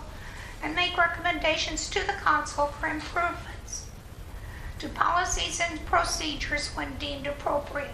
and 0.63 0.73
make 0.73 0.97
recommendations 0.97 1.87
to 1.91 1.99
the 1.99 2.13
council 2.13 2.65
for 2.79 2.87
improvements 2.87 3.91
to 4.79 4.89
policies 4.89 5.61
and 5.61 5.85
procedures 5.85 6.69
when 6.69 6.97
deemed 6.97 7.27
appropriate. 7.27 7.91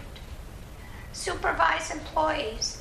Supervise 1.12 1.90
employees. 1.90 2.80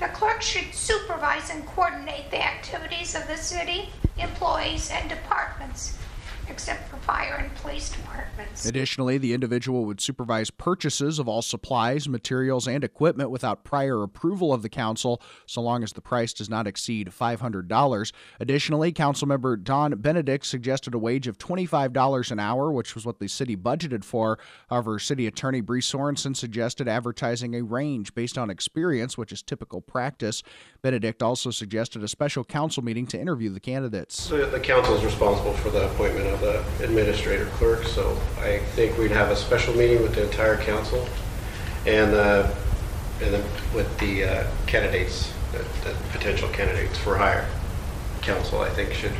The 0.00 0.08
clerk 0.08 0.40
should 0.40 0.72
supervise 0.72 1.50
and 1.50 1.66
coordinate 1.66 2.30
the 2.30 2.42
activities 2.42 3.14
of 3.14 3.26
the 3.26 3.36
city, 3.36 3.90
employees, 4.16 4.90
and 4.90 5.10
departments, 5.10 5.98
except 6.50 6.88
for 6.88 6.96
fire 6.98 7.36
and 7.36 7.54
police 7.56 7.90
departments. 7.90 8.66
Additionally, 8.66 9.18
the 9.18 9.32
individual 9.32 9.84
would 9.84 10.00
supervise 10.00 10.50
purchases 10.50 11.18
of 11.18 11.28
all 11.28 11.42
supplies, 11.42 12.08
materials, 12.08 12.66
and 12.66 12.84
equipment 12.84 13.30
without 13.30 13.64
prior 13.64 14.02
approval 14.02 14.52
of 14.52 14.62
the 14.62 14.68
council, 14.68 15.22
so 15.46 15.60
long 15.60 15.82
as 15.82 15.92
the 15.92 16.00
price 16.00 16.32
does 16.32 16.50
not 16.50 16.66
exceed 16.66 17.08
$500. 17.08 18.12
Additionally, 18.40 18.92
Councilmember 18.92 19.62
Don 19.62 19.92
Benedict 19.92 20.44
suggested 20.44 20.94
a 20.94 20.98
wage 20.98 21.26
of 21.26 21.38
$25 21.38 22.30
an 22.30 22.40
hour, 22.40 22.72
which 22.72 22.94
was 22.94 23.06
what 23.06 23.18
the 23.18 23.28
city 23.28 23.56
budgeted 23.56 24.04
for. 24.04 24.38
However, 24.68 24.98
City 24.98 25.26
Attorney 25.26 25.60
Bree 25.60 25.80
Sorensen 25.80 26.36
suggested 26.36 26.88
advertising 26.88 27.54
a 27.54 27.62
range 27.62 28.14
based 28.14 28.36
on 28.36 28.50
experience, 28.50 29.16
which 29.16 29.32
is 29.32 29.42
typical 29.42 29.80
practice. 29.80 30.42
Benedict 30.82 31.22
also 31.22 31.50
suggested 31.50 32.02
a 32.02 32.08
special 32.08 32.44
council 32.44 32.82
meeting 32.82 33.06
to 33.06 33.20
interview 33.20 33.50
the 33.50 33.60
candidates. 33.60 34.28
The, 34.28 34.46
the 34.46 34.60
council 34.60 34.94
is 34.96 35.04
responsible 35.04 35.52
for 35.54 35.70
the 35.70 35.86
appointment 35.90 36.26
of 36.28 36.39
the 36.40 36.64
administrator 36.82 37.46
clerk, 37.46 37.84
so 37.84 38.16
I 38.38 38.58
think 38.74 38.98
we'd 38.98 39.10
have 39.10 39.30
a 39.30 39.36
special 39.36 39.74
meeting 39.74 40.02
with 40.02 40.14
the 40.14 40.24
entire 40.24 40.56
council 40.56 41.08
and, 41.86 42.14
uh, 42.14 42.50
and 43.22 43.34
then 43.34 43.44
with 43.74 43.98
the 43.98 44.24
uh, 44.24 44.50
candidates, 44.66 45.32
the, 45.52 45.58
the 45.88 45.94
potential 46.12 46.48
candidates 46.50 46.98
for 46.98 47.16
hire. 47.16 47.48
Council, 48.22 48.60
I 48.60 48.68
think, 48.70 48.92
should, 48.92 49.14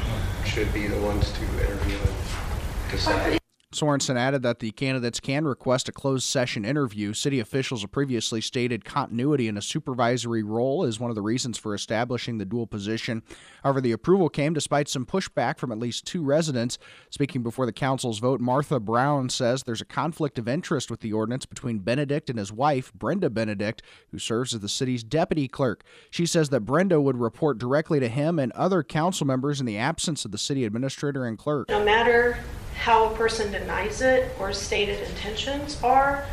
should 0.45 0.73
be 0.75 0.87
the 0.87 1.01
ones 1.01 1.33
to 1.33 1.43
interview 1.43 1.97
and 1.97 2.91
decide. 2.91 3.40
Sorensen 3.73 4.17
added 4.17 4.43
that 4.43 4.59
the 4.59 4.73
candidates 4.73 5.21
can 5.21 5.45
request 5.45 5.89
a 5.89 5.93
closed 5.93 6.25
session 6.25 6.65
interview. 6.65 7.15
City 7.15 7.39
officials 7.39 7.83
have 7.83 7.93
previously 7.93 8.41
stated 8.41 8.85
continuity 8.85 9.47
in 9.47 9.57
a 9.57 9.63
supervisory 9.63 10.43
role 10.43 10.83
is 10.83 10.99
one 10.99 11.09
of 11.09 11.15
the 11.15 11.23
reasons 11.23 11.57
for 11.57 11.73
establishing 11.73 12.39
the 12.39 12.45
dual 12.45 12.67
position. 12.67 13.23
However, 13.63 13.81
the 13.81 13.93
approval 13.93 14.29
came 14.29 14.55
despite 14.55 14.89
some 14.89 15.07
pushback 15.07 15.59
from 15.59 15.71
at 15.71 15.79
least 15.79 16.05
two 16.05 16.25
residents. 16.25 16.79
Speaking 17.11 17.45
before 17.45 17.65
the 17.65 17.73
council's 17.73 18.19
vote, 18.19 18.41
Martha 18.41 18.81
Brown 18.81 19.29
says 19.29 19.63
there's 19.63 19.81
a 19.81 19.85
conflict 19.85 20.37
of 20.37 20.49
interest 20.49 20.91
with 20.91 20.99
the 20.99 21.13
ordinance 21.13 21.47
between 21.47 21.79
Benedict 21.79 22.29
and 22.29 22.41
his 22.41 22.53
wife, 22.53 22.93
Brenda 22.93 23.31
Benedict, 23.31 23.83
who 24.11 24.19
serves 24.19 24.53
as 24.53 24.63
the 24.63 24.69
city's 24.69 25.05
deputy 25.05 25.47
clerk. 25.47 25.85
She 26.11 26.27
says 26.27 26.49
that 26.49 26.63
Brenda 26.63 27.01
would 27.01 27.19
report 27.19 27.59
directly 27.59 28.01
to 28.01 28.09
him 28.09 28.41
and 28.41 28.51
other 28.51 28.83
council 28.83 29.29
members 29.29 29.61
in 29.61 29.67
the 29.67 29.79
absence 29.79 30.25
of 30.25 30.33
the 30.33 30.39
city 30.39 30.65
administrator 30.65 31.25
and 31.25 31.39
clerk. 31.39 31.69
No 31.69 31.85
matter 31.85 32.37
how 32.81 33.13
a 33.13 33.15
person 33.15 33.53
denies 33.53 34.01
it 34.01 34.35
or 34.39 34.55
stated 34.55 35.07
intentions 35.11 35.79
are, 35.83 36.25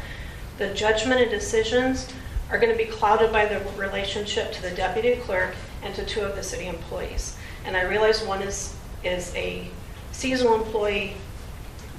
the 0.57 0.73
judgment 0.73 1.19
and 1.19 1.29
decisions 1.29 2.07
are 2.49 2.57
going 2.57 2.71
to 2.71 2.77
be 2.77 2.89
clouded 2.89 3.33
by 3.33 3.45
the 3.45 3.59
relationship 3.71 4.53
to 4.53 4.61
the 4.61 4.71
deputy 4.71 5.17
clerk 5.17 5.53
and 5.83 5.93
to 5.93 6.05
two 6.05 6.21
of 6.21 6.37
the 6.37 6.41
city 6.41 6.67
employees. 6.67 7.35
And 7.65 7.75
I 7.75 7.81
realize 7.81 8.23
one 8.23 8.41
is, 8.41 8.73
is 9.03 9.35
a 9.35 9.67
seasonal 10.13 10.55
employee, 10.55 11.17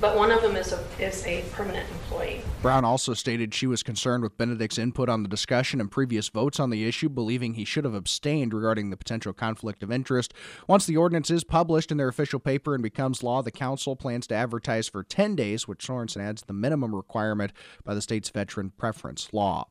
but 0.01 0.17
one 0.17 0.31
of 0.31 0.43
them 0.43 0.57
is 0.57 0.73
a, 0.73 0.85
is 0.99 1.27
a 1.27 1.43
permanent 1.53 1.89
employee. 1.91 2.43
Brown 2.63 2.85
also 2.85 3.15
stated 3.15 3.55
she 3.55 3.67
was 3.67 3.83
concerned 3.83 4.23
with 4.23 4.37
Benedict's 4.37 4.79
input 4.79 5.09
on 5.09 5.23
the 5.23 5.29
discussion 5.29 5.81
and 5.81 5.91
previous 5.91 6.29
votes 6.29 6.61
on 6.61 6.71
the 6.71 6.87
issue, 6.87 7.09
believing 7.09 7.55
he 7.55 7.65
should 7.65 7.85
have 7.85 7.95
abstained 7.95 8.55
regarding 8.55 8.91
the 8.91 8.97
potential 8.97 9.33
conflict 9.33 9.83
of 9.83 9.91
interest. 9.91 10.35
Once 10.67 10.87
the 10.87 10.97
ordinance 10.97 11.31
is 11.31 11.45
published 11.45 11.91
in 11.91 11.97
their 11.97 12.09
official 12.09 12.41
paper 12.41 12.75
and 12.75 12.83
becomes 12.83 13.23
law, 13.23 13.43
the 13.43 13.51
council 13.51 13.97
plans 13.97 14.27
to 14.27 14.35
advertise 14.35 14.89
for 14.89 15.03
10 15.03 15.37
days, 15.37 15.67
which 15.67 15.87
Sorensen 15.87 16.21
adds 16.21 16.43
the 16.43 16.53
minimum 16.53 16.95
requirement 16.95 17.53
by 17.85 17.95
the 17.95 18.03
state's 18.03 18.31
veteran 18.31 18.71
preference 18.77 19.33
law. 19.33 19.69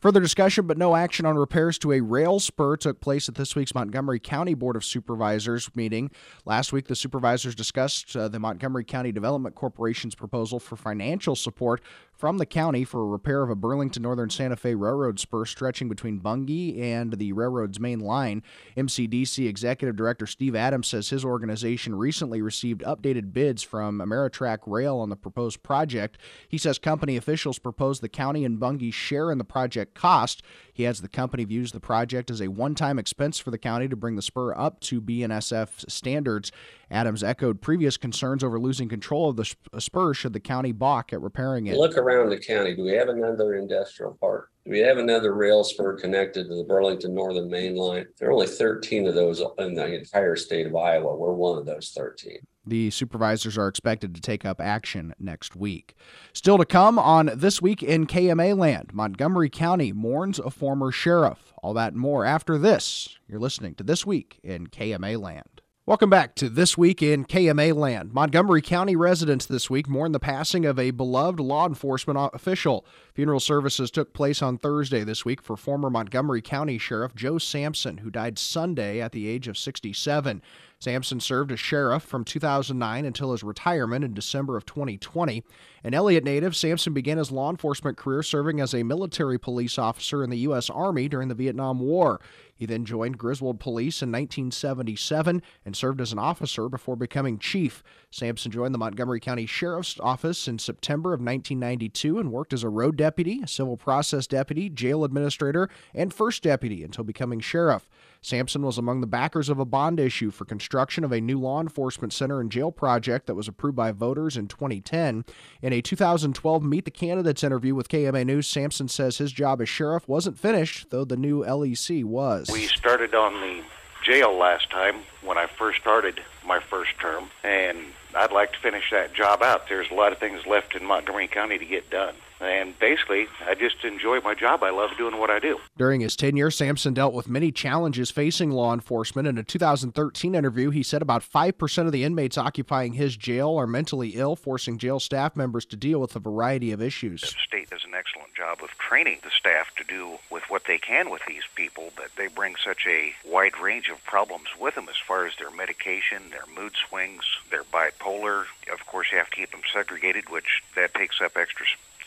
Further 0.00 0.20
discussion 0.20 0.66
but 0.66 0.78
no 0.78 0.96
action 0.96 1.26
on 1.26 1.36
repairs 1.36 1.78
to 1.80 1.92
a 1.92 2.00
rail 2.00 2.40
spur 2.40 2.76
took 2.76 3.02
place 3.02 3.28
at 3.28 3.34
this 3.34 3.54
week's 3.54 3.74
Montgomery 3.74 4.18
County 4.18 4.54
Board 4.54 4.74
of 4.74 4.82
Supervisors 4.82 5.68
meeting. 5.74 6.10
Last 6.46 6.72
week, 6.72 6.86
the 6.88 6.96
supervisors 6.96 7.54
discussed 7.54 8.16
uh, 8.16 8.28
the 8.28 8.38
Montgomery 8.38 8.84
County 8.84 9.12
Development 9.12 9.54
Corporation's 9.54 10.14
proposal 10.14 10.58
for 10.58 10.76
financial 10.76 11.36
support 11.36 11.82
from 12.20 12.36
the 12.36 12.44
county 12.44 12.84
for 12.84 13.00
a 13.00 13.06
repair 13.06 13.42
of 13.42 13.48
a 13.48 13.56
Burlington 13.56 14.02
Northern 14.02 14.28
Santa 14.28 14.54
Fe 14.54 14.74
Railroad 14.74 15.18
spur 15.18 15.46
stretching 15.46 15.88
between 15.88 16.20
Bungie 16.20 16.78
and 16.78 17.14
the 17.14 17.32
railroad's 17.32 17.80
main 17.80 17.98
line. 17.98 18.42
MCDC 18.76 19.48
Executive 19.48 19.96
Director 19.96 20.26
Steve 20.26 20.54
Adams 20.54 20.86
says 20.86 21.08
his 21.08 21.24
organization 21.24 21.94
recently 21.94 22.42
received 22.42 22.82
updated 22.82 23.32
bids 23.32 23.62
from 23.62 24.00
Ameritrack 24.00 24.58
Rail 24.66 24.98
on 24.98 25.08
the 25.08 25.16
proposed 25.16 25.62
project. 25.62 26.18
He 26.46 26.58
says 26.58 26.78
company 26.78 27.16
officials 27.16 27.58
proposed 27.58 28.02
the 28.02 28.08
county 28.10 28.44
and 28.44 28.60
Bungie 28.60 28.92
share 28.92 29.32
in 29.32 29.38
the 29.38 29.44
project 29.44 29.94
cost. 29.94 30.42
He 30.74 30.86
adds 30.86 31.00
the 31.00 31.08
company 31.08 31.44
views 31.44 31.72
the 31.72 31.80
project 31.80 32.30
as 32.30 32.42
a 32.42 32.48
one 32.48 32.74
time 32.74 32.98
expense 32.98 33.38
for 33.38 33.50
the 33.50 33.56
county 33.56 33.88
to 33.88 33.96
bring 33.96 34.16
the 34.16 34.22
spur 34.22 34.52
up 34.54 34.80
to 34.80 35.00
BNSF 35.00 35.90
standards. 35.90 36.52
Adams 36.90 37.22
echoed 37.22 37.60
previous 37.60 37.96
concerns 37.96 38.42
over 38.42 38.58
losing 38.58 38.88
control 38.88 39.30
of 39.30 39.36
the 39.36 39.54
uh, 39.72 39.78
spur 39.78 40.12
should 40.12 40.32
the 40.32 40.40
county 40.40 40.72
balk 40.72 41.12
at 41.12 41.20
repairing 41.20 41.66
it. 41.66 41.76
Look 41.76 41.96
around 41.96 42.30
the 42.30 42.38
county. 42.38 42.74
Do 42.74 42.82
we 42.82 42.92
have 42.92 43.08
another 43.08 43.54
industrial 43.54 44.16
park? 44.20 44.50
Do 44.64 44.72
we 44.72 44.80
have 44.80 44.98
another 44.98 45.34
rail 45.34 45.64
spur 45.64 45.96
connected 45.96 46.48
to 46.48 46.54
the 46.54 46.64
Burlington 46.64 47.14
Northern 47.14 47.48
Main 47.48 47.76
Line? 47.76 48.06
There 48.18 48.28
are 48.28 48.32
only 48.32 48.46
13 48.46 49.06
of 49.06 49.14
those 49.14 49.40
in 49.58 49.74
the 49.74 49.94
entire 49.94 50.36
state 50.36 50.66
of 50.66 50.76
Iowa. 50.76 51.16
We're 51.16 51.32
one 51.32 51.58
of 51.58 51.66
those 51.66 51.92
13. 51.96 52.38
The 52.66 52.90
supervisors 52.90 53.56
are 53.56 53.68
expected 53.68 54.14
to 54.14 54.20
take 54.20 54.44
up 54.44 54.60
action 54.60 55.14
next 55.18 55.56
week. 55.56 55.94
Still 56.34 56.58
to 56.58 56.66
come 56.66 56.98
on 56.98 57.30
This 57.34 57.62
Week 57.62 57.82
in 57.82 58.06
KMA 58.06 58.56
Land, 58.56 58.90
Montgomery 58.92 59.48
County 59.48 59.92
mourns 59.92 60.38
a 60.38 60.50
former 60.50 60.92
sheriff. 60.92 61.52
All 61.62 61.72
that 61.74 61.92
and 61.92 62.00
more 62.00 62.24
after 62.26 62.58
this. 62.58 63.18
You're 63.26 63.40
listening 63.40 63.74
to 63.76 63.84
This 63.84 64.04
Week 64.04 64.38
in 64.42 64.66
KMA 64.66 65.18
Land. 65.20 65.59
Welcome 65.90 66.08
back 66.08 66.36
to 66.36 66.48
This 66.48 66.78
Week 66.78 67.02
in 67.02 67.24
KMA 67.24 67.74
Land. 67.74 68.14
Montgomery 68.14 68.62
County 68.62 68.94
residents 68.94 69.44
this 69.44 69.68
week 69.68 69.88
mourn 69.88 70.12
the 70.12 70.20
passing 70.20 70.64
of 70.64 70.78
a 70.78 70.92
beloved 70.92 71.40
law 71.40 71.66
enforcement 71.66 72.30
official. 72.32 72.86
Funeral 73.12 73.40
services 73.40 73.90
took 73.90 74.14
place 74.14 74.40
on 74.40 74.56
Thursday 74.56 75.02
this 75.02 75.24
week 75.24 75.42
for 75.42 75.56
former 75.56 75.90
Montgomery 75.90 76.42
County 76.42 76.78
Sheriff 76.78 77.16
Joe 77.16 77.38
Sampson, 77.38 77.98
who 77.98 78.08
died 78.08 78.38
Sunday 78.38 79.00
at 79.00 79.10
the 79.10 79.26
age 79.26 79.48
of 79.48 79.58
67. 79.58 80.40
Sampson 80.78 81.18
served 81.18 81.50
as 81.50 81.58
sheriff 81.58 82.04
from 82.04 82.24
2009 82.24 83.04
until 83.04 83.32
his 83.32 83.42
retirement 83.42 84.04
in 84.04 84.14
December 84.14 84.56
of 84.56 84.64
2020. 84.66 85.42
An 85.82 85.94
Elliott 85.94 86.24
native, 86.24 86.54
Sampson 86.54 86.92
began 86.92 87.16
his 87.16 87.32
law 87.32 87.50
enforcement 87.50 87.96
career 87.96 88.22
serving 88.22 88.60
as 88.60 88.74
a 88.74 88.82
military 88.82 89.38
police 89.38 89.78
officer 89.78 90.22
in 90.22 90.28
the 90.28 90.38
U.S. 90.38 90.68
Army 90.68 91.08
during 91.08 91.28
the 91.28 91.34
Vietnam 91.34 91.80
War. 91.80 92.20
He 92.60 92.66
then 92.66 92.84
joined 92.84 93.16
Griswold 93.16 93.58
Police 93.58 94.02
in 94.02 94.12
1977 94.12 95.42
and 95.64 95.74
served 95.74 95.98
as 95.98 96.12
an 96.12 96.18
officer 96.18 96.68
before 96.68 96.94
becoming 96.94 97.38
chief. 97.38 97.82
Sampson 98.10 98.52
joined 98.52 98.74
the 98.74 98.78
Montgomery 98.78 99.18
County 99.18 99.46
Sheriff's 99.46 99.98
Office 99.98 100.46
in 100.46 100.58
September 100.58 101.14
of 101.14 101.20
1992 101.20 102.18
and 102.18 102.30
worked 102.30 102.52
as 102.52 102.62
a 102.62 102.68
road 102.68 102.96
deputy, 102.96 103.42
civil 103.46 103.78
process 103.78 104.26
deputy, 104.26 104.68
jail 104.68 105.04
administrator, 105.04 105.70
and 105.94 106.12
first 106.12 106.42
deputy 106.42 106.84
until 106.84 107.02
becoming 107.02 107.40
sheriff. 107.40 107.88
Sampson 108.20 108.60
was 108.60 108.76
among 108.76 109.00
the 109.00 109.06
backers 109.06 109.48
of 109.48 109.58
a 109.58 109.64
bond 109.64 109.98
issue 109.98 110.30
for 110.30 110.44
construction 110.44 111.04
of 111.04 111.12
a 111.12 111.20
new 111.22 111.40
law 111.40 111.62
enforcement 111.62 112.12
center 112.12 112.40
and 112.40 112.52
jail 112.52 112.70
project 112.70 113.26
that 113.26 113.34
was 113.34 113.48
approved 113.48 113.76
by 113.76 113.90
voters 113.90 114.36
in 114.36 114.46
2010. 114.46 115.24
In 115.62 115.69
a 115.72 115.82
2012 115.82 116.62
Meet 116.62 116.84
the 116.84 116.90
Candidates 116.90 117.44
interview 117.44 117.74
with 117.74 117.88
KMA 117.88 118.24
News, 118.26 118.46
Sampson 118.46 118.88
says 118.88 119.18
his 119.18 119.32
job 119.32 119.60
as 119.60 119.68
sheriff 119.68 120.08
wasn't 120.08 120.38
finished, 120.38 120.90
though 120.90 121.04
the 121.04 121.16
new 121.16 121.44
LEC 121.44 122.04
was. 122.04 122.48
We 122.52 122.66
started 122.66 123.14
on 123.14 123.40
the 123.40 123.62
jail 124.02 124.36
last 124.36 124.70
time 124.70 124.96
when 125.22 125.38
I 125.38 125.46
first 125.46 125.80
started 125.80 126.20
my 126.46 126.60
first 126.60 126.98
term, 126.98 127.24
and 127.44 127.78
I'd 128.14 128.32
like 128.32 128.52
to 128.52 128.58
finish 128.58 128.90
that 128.90 129.14
job 129.14 129.42
out. 129.42 129.68
There's 129.68 129.90
a 129.90 129.94
lot 129.94 130.12
of 130.12 130.18
things 130.18 130.46
left 130.46 130.74
in 130.74 130.84
Montgomery 130.84 131.28
County 131.28 131.58
to 131.58 131.64
get 131.64 131.90
done. 131.90 132.14
And 132.40 132.78
basically, 132.78 133.28
I 133.46 133.54
just 133.54 133.84
enjoy 133.84 134.20
my 134.20 134.34
job. 134.34 134.62
I 134.62 134.70
love 134.70 134.90
doing 134.96 135.18
what 135.18 135.30
I 135.30 135.38
do. 135.38 135.60
During 135.76 136.00
his 136.00 136.16
tenure, 136.16 136.50
Sampson 136.50 136.94
dealt 136.94 137.12
with 137.12 137.28
many 137.28 137.52
challenges 137.52 138.10
facing 138.10 138.50
law 138.50 138.72
enforcement. 138.72 139.28
In 139.28 139.36
a 139.36 139.42
2013 139.42 140.34
interview, 140.34 140.70
he 140.70 140.82
said 140.82 141.02
about 141.02 141.22
5% 141.22 141.86
of 141.86 141.92
the 141.92 142.04
inmates 142.04 142.38
occupying 142.38 142.94
his 142.94 143.16
jail 143.16 143.56
are 143.56 143.66
mentally 143.66 144.10
ill, 144.10 144.36
forcing 144.36 144.78
jail 144.78 144.98
staff 144.98 145.36
members 145.36 145.66
to 145.66 145.76
deal 145.76 146.00
with 146.00 146.16
a 146.16 146.18
variety 146.18 146.72
of 146.72 146.80
issues. 146.80 147.20
The 147.20 147.26
state 147.46 147.70
does 147.70 147.84
an 147.84 147.94
excellent 147.94 148.34
job 148.34 148.62
of 148.62 148.70
training 148.78 149.18
the 149.22 149.30
staff 149.30 149.74
to 149.76 149.84
do 149.84 150.18
with 150.30 150.44
what 150.48 150.64
they 150.64 150.78
can 150.78 151.10
with 151.10 151.22
these 151.28 151.44
people, 151.54 151.92
but 151.94 152.08
they 152.16 152.28
bring 152.28 152.54
such 152.64 152.86
a 152.86 153.12
wide 153.26 153.58
range 153.58 153.90
of 153.90 154.02
problems 154.04 154.48
with 154.58 154.76
them 154.76 154.88
as 154.88 154.96
far 154.96 155.26
as 155.26 155.36
their 155.36 155.50
medication, 155.50 156.22
their 156.30 156.46
mood 156.56 156.72
swings, 156.88 157.24
their 157.50 157.64
bipolar. 157.64 158.44
Of 158.72 158.86
course, 158.86 159.08
you 159.12 159.18
have 159.18 159.28
to 159.28 159.36
keep 159.36 159.50
them 159.50 159.62
segregated, 159.72 160.30
which 160.30 160.62
that 160.74 160.94
takes 160.94 161.20
up 161.20 161.36
extra 161.36 161.66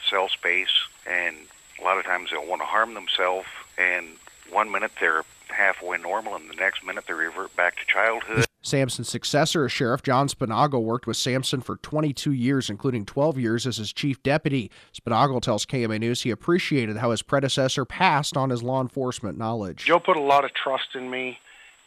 cell 0.10 0.30
space, 0.30 0.88
and 1.06 1.36
a 1.80 1.84
lot 1.84 1.98
of 1.98 2.06
times 2.06 2.30
they'll 2.32 2.48
want 2.48 2.62
to 2.62 2.66
harm 2.66 2.94
themselves. 2.94 3.48
And 3.78 4.08
one 4.52 4.72
minute 4.72 4.92
they're 5.00 5.24
halfway 5.50 5.98
normal, 5.98 6.36
and 6.36 6.50
the 6.50 6.56
next 6.56 6.86
minute 6.86 7.06
they 7.08 7.14
revert 7.14 7.56
back 7.56 7.78
to 7.78 7.86
childhood. 7.86 8.46
Sampson's 8.62 9.10
successor 9.10 9.66
as 9.66 9.72
sheriff, 9.72 10.04
John 10.04 10.28
Spinagle, 10.28 10.84
worked 10.84 11.06
with 11.06 11.18
Sampson 11.18 11.60
for 11.60 11.76
22 11.78 12.32
years, 12.32 12.70
including 12.70 13.06
12 13.06 13.38
years 13.38 13.68
as 13.68 13.78
his 13.78 13.92
chief 13.92 14.24
deputy. 14.24 14.72
Spinagle 14.98 15.42
tells 15.42 15.66
KMA 15.66 16.00
News 16.00 16.22
he 16.22 16.32
appreciated 16.32 16.98
how 16.98 17.12
his 17.12 17.22
predecessor 17.22 17.84
passed 17.84 18.38
on 18.38 18.50
his 18.50 18.64
law 18.64 18.82
enforcement 18.82 19.38
knowledge. 19.38 19.86
Joe 19.86 20.00
put 20.00 20.16
a 20.16 20.22
lot 20.22 20.46
of 20.46 20.54
trust 20.54 20.96
in 20.96 21.10
me, 21.10 21.40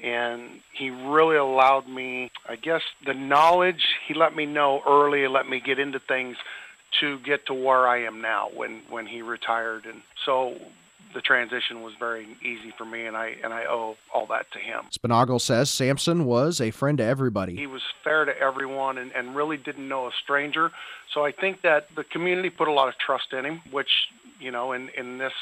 and 0.03 0.61
he 0.73 0.91
really 0.91 1.37
allowed 1.37 1.89
me, 1.89 2.31
I 2.47 2.57
guess, 2.57 2.83
the 3.07 3.15
knowledge. 3.15 3.87
He 4.07 4.13
let 4.13 4.37
me 4.37 4.45
know 4.45 4.83
early, 4.87 5.27
let 5.29 5.49
me 5.49 5.61
get 5.61 5.79
into 5.79 5.99
things 5.99 6.37
to 7.01 7.19
get 7.21 7.47
to 7.47 7.55
where 7.55 7.87
I 7.87 8.03
am 8.03 8.21
now 8.21 8.49
when 8.55 8.83
when 8.91 9.07
he 9.07 9.23
retired, 9.23 9.87
and 9.87 10.03
so 10.25 10.57
the 11.15 11.21
transition 11.21 11.83
was 11.83 11.95
very 11.99 12.37
easy 12.43 12.73
for 12.77 12.85
me, 12.85 13.07
and 13.07 13.17
I 13.17 13.37
and 13.43 13.53
I 13.53 13.65
owe 13.65 13.97
all 14.13 14.27
that 14.27 14.51
to 14.53 14.59
him. 14.59 14.85
Spinagle 14.93 15.41
says 15.41 15.71
Sampson 15.71 16.25
was 16.27 16.61
a 16.61 16.71
friend 16.71 16.99
to 16.99 17.05
everybody. 17.05 17.57
He 17.57 17.67
was 17.67 17.83
fair 18.05 18.25
to 18.25 18.39
everyone 18.39 18.99
and, 18.99 19.11
and 19.13 19.35
really 19.35 19.57
didn't 19.57 19.89
know 19.89 20.07
a 20.07 20.11
stranger. 20.23 20.71
So 21.15 21.25
I 21.25 21.33
think 21.33 21.63
that 21.63 21.89
the 21.97 22.05
community 22.05 22.51
put 22.51 22.69
a 22.69 22.73
lot 22.73 22.89
of 22.89 22.95
trust 22.99 23.33
in 23.33 23.45
him, 23.45 23.63
which 23.71 23.91
you 24.39 24.51
know, 24.51 24.73
in 24.73 24.91
in 24.97 25.19
this 25.19 25.33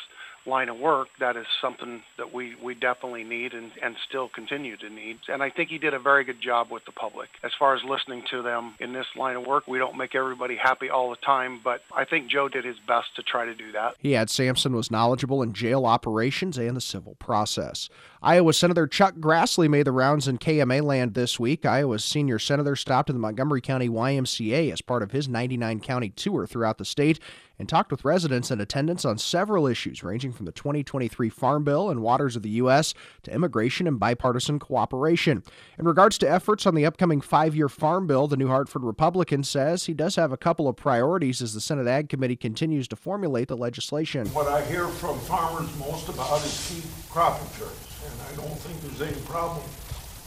line 0.47 0.69
of 0.69 0.79
work, 0.79 1.09
that 1.21 1.37
is 1.37 1.47
something 1.61 2.03
that 2.19 2.33
we, 2.35 2.55
we 2.63 2.75
definitely 2.75 3.25
need 3.25 3.55
and, 3.55 3.73
and 3.83 3.97
still 4.09 4.29
continue 4.29 4.77
to 4.77 4.91
need. 4.91 5.19
And 5.29 5.43
I 5.43 5.51
think 5.51 5.71
he 5.71 5.79
did 5.79 5.95
a 5.95 5.99
very 5.99 6.25
good 6.25 6.41
job 6.41 6.71
with 6.71 6.85
the 6.85 6.93
public. 6.93 7.29
As 7.43 7.53
far 7.59 7.75
as 7.75 7.83
listening 7.85 8.25
to 8.31 8.43
them 8.43 8.75
in 8.81 8.93
this 8.93 9.07
line 9.17 9.37
of 9.37 9.47
work, 9.47 9.67
we 9.67 9.79
don't 9.79 9.97
make 9.97 10.15
everybody 10.15 10.57
happy 10.57 10.91
all 10.91 11.11
the 11.11 11.17
time, 11.17 11.61
but 11.63 11.83
I 11.95 12.05
think 12.05 12.29
Joe 12.31 12.49
did 12.49 12.65
his 12.65 12.77
best 12.87 13.15
to 13.17 13.23
try 13.23 13.45
to 13.45 13.55
do 13.55 13.73
that. 13.73 13.97
He 13.99 14.13
had 14.13 14.31
Sampson 14.31 14.75
was 14.75 14.91
knowledgeable 14.91 15.43
in 15.43 15.53
jail 15.53 15.87
operations 15.87 16.59
and 16.59 16.77
the 16.77 16.81
civil 16.81 17.15
process. 17.17 17.89
Iowa 18.23 18.55
Senator 18.55 18.87
Chuck 18.87 19.17
Grassley 19.17 19.69
made 19.69 19.87
the 19.87 19.93
rounds 19.93 20.27
in 20.27 20.39
KMA 20.39 20.83
land 20.83 21.15
this 21.15 21.39
week. 21.39 21.67
Iowa's 21.67 22.05
senior 22.05 22.39
senator 22.39 22.75
stopped 22.75 23.11
at 23.11 23.13
the 23.15 23.21
Montgomery 23.21 23.61
County 23.61 23.89
YMCA 23.89 24.73
as 24.73 24.81
part 24.81 25.03
of 25.03 25.11
his 25.11 25.29
99 25.29 25.81
county 25.81 26.09
tour 26.09 26.47
throughout 26.47 26.79
the 26.79 26.85
state 26.85 27.21
and 27.59 27.69
talked 27.69 27.91
with 27.91 28.05
residents 28.05 28.51
in 28.51 28.61
attendance 28.61 29.05
on 29.05 29.19
several 29.19 29.67
issues 29.67 30.03
ranging 30.03 30.33
from 30.33 30.47
the 30.47 30.53
2023 30.53 31.29
Farm 31.29 31.65
Bill 31.65 31.91
and 31.91 32.01
waters 32.01 32.37
of 32.37 32.43
the 32.43 32.51
U.S. 32.51 32.95
to 33.23 33.33
immigration 33.33 33.87
and 33.87 33.99
bipartisan 33.99 34.59
cooperation. 34.59 35.43
In 35.79 35.87
regards 35.87 36.19
to 36.19 36.31
efforts 36.31 36.67
on 36.67 36.75
the 36.75 36.87
upcoming 36.87 37.21
five 37.21 37.55
year 37.55 37.69
Farm 37.69 38.07
Bill, 38.07 38.27
the 38.27 38.37
New 38.37 38.49
Hartford 38.49 38.83
Republican 38.83 39.45
says 39.45 39.87
he 39.87 39.95
does 39.95 40.17
have 40.17 40.33
a 40.33 40.37
couple 40.37 40.69
of 40.69 40.77
priorities 40.77 41.41
as 41.43 41.55
the 41.55 41.61
Senate 41.61 41.87
Ag 41.87 42.09
Committee 42.09 42.37
continues 42.37 42.89
to 42.89 42.97
formulate 42.97 43.49
the 43.49 43.57
legislation. 43.57 44.27
What 44.29 44.49
I 44.49 44.65
hear 44.65 44.89
from 44.89 45.19
farmers 45.21 45.69
most 45.79 46.09
about 46.09 46.45
is 46.45 46.73
keep 46.73 47.11
crop 47.11 47.41
insurance, 47.41 48.01
and 48.05 48.21
I 48.23 48.43
don't 48.43 48.59
think 48.59 48.81
there's 48.81 49.13
any 49.13 49.21
problem 49.27 49.63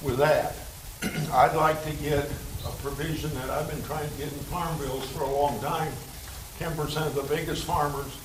with 0.01 0.17
that. 0.17 0.55
I'd 1.34 1.55
like 1.55 1.84
to 1.84 1.93
get 2.03 2.31
a 2.65 2.72
provision 2.81 3.34
that 3.36 3.50
I've 3.50 3.69
been 3.69 3.84
trying 3.84 4.10
to 4.10 4.15
get 4.15 4.27
in 4.27 4.39
farm 4.50 4.77
bills 4.79 5.07
for 5.12 5.24
a 5.24 5.29
long 5.29 5.60
time 5.60 5.91
ten 6.58 6.76
percent 6.76 7.08
of 7.08 7.16
the 7.16 7.36
biggest 7.36 7.64
farmers 7.64 8.18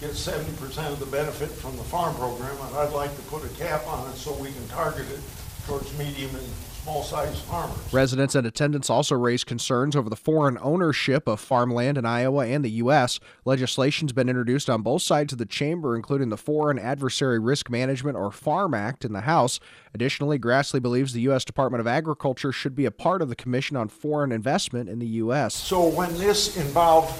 get 0.00 0.14
seventy 0.14 0.56
percent 0.56 0.92
of 0.92 1.00
the 1.00 1.06
benefit 1.06 1.50
from 1.50 1.76
the 1.76 1.84
farm 1.84 2.14
program, 2.16 2.56
and 2.66 2.76
I'd 2.76 2.92
like 2.92 3.14
to 3.16 3.22
put 3.22 3.44
a 3.44 3.48
cap 3.56 3.86
on 3.86 4.08
it 4.10 4.16
so 4.16 4.32
we 4.34 4.52
can 4.52 4.66
target 4.68 5.10
it 5.10 5.20
towards 5.66 5.96
medium 5.98 6.34
and 6.34 6.46
small-sized 6.88 7.38
farmers. 7.40 7.92
Residents 7.92 8.34
and 8.34 8.46
attendants 8.46 8.88
also 8.88 9.14
raised 9.14 9.46
concerns 9.46 9.94
over 9.94 10.08
the 10.08 10.16
foreign 10.16 10.56
ownership 10.62 11.28
of 11.28 11.38
farmland 11.38 11.98
in 11.98 12.06
Iowa 12.06 12.46
and 12.46 12.64
the 12.64 12.70
U.S. 12.70 13.20
Legislation's 13.44 14.12
been 14.12 14.28
introduced 14.28 14.70
on 14.70 14.80
both 14.80 15.02
sides 15.02 15.34
of 15.34 15.38
the 15.38 15.44
chamber, 15.44 15.94
including 15.94 16.30
the 16.30 16.38
Foreign 16.38 16.78
Adversary 16.78 17.38
Risk 17.38 17.68
Management 17.68 18.16
or 18.16 18.30
FARM 18.30 18.72
Act 18.72 19.04
in 19.04 19.12
the 19.12 19.22
House. 19.22 19.60
Additionally, 19.92 20.38
Grassley 20.38 20.80
believes 20.80 21.12
the 21.12 21.20
U.S. 21.22 21.44
Department 21.44 21.80
of 21.80 21.86
Agriculture 21.86 22.52
should 22.52 22.74
be 22.74 22.86
a 22.86 22.90
part 22.90 23.20
of 23.20 23.28
the 23.28 23.36
Commission 23.36 23.76
on 23.76 23.88
Foreign 23.88 24.32
Investment 24.32 24.88
in 24.88 24.98
the 24.98 25.06
U.S. 25.06 25.54
So 25.54 25.88
when 25.88 26.16
this 26.16 26.56
involved 26.56 27.12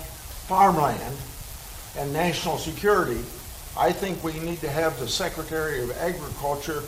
farmland 0.48 1.14
and 1.98 2.10
national 2.12 2.56
security, 2.56 3.20
I 3.76 3.92
think 3.92 4.24
we 4.24 4.32
need 4.40 4.60
to 4.60 4.70
have 4.70 4.98
the 4.98 5.06
Secretary 5.06 5.82
of 5.82 5.90
Agriculture 5.98 6.82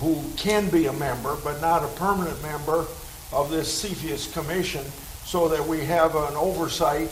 who 0.00 0.22
can 0.36 0.68
be 0.68 0.86
a 0.86 0.92
member, 0.92 1.36
but 1.44 1.60
not 1.60 1.84
a 1.84 1.88
permanent 1.96 2.42
member 2.42 2.84
of 3.32 3.50
this 3.50 3.82
CFIUS 3.82 4.32
commission 4.32 4.84
so 5.24 5.48
that 5.48 5.64
we 5.64 5.80
have 5.84 6.16
an 6.16 6.34
oversight 6.34 7.08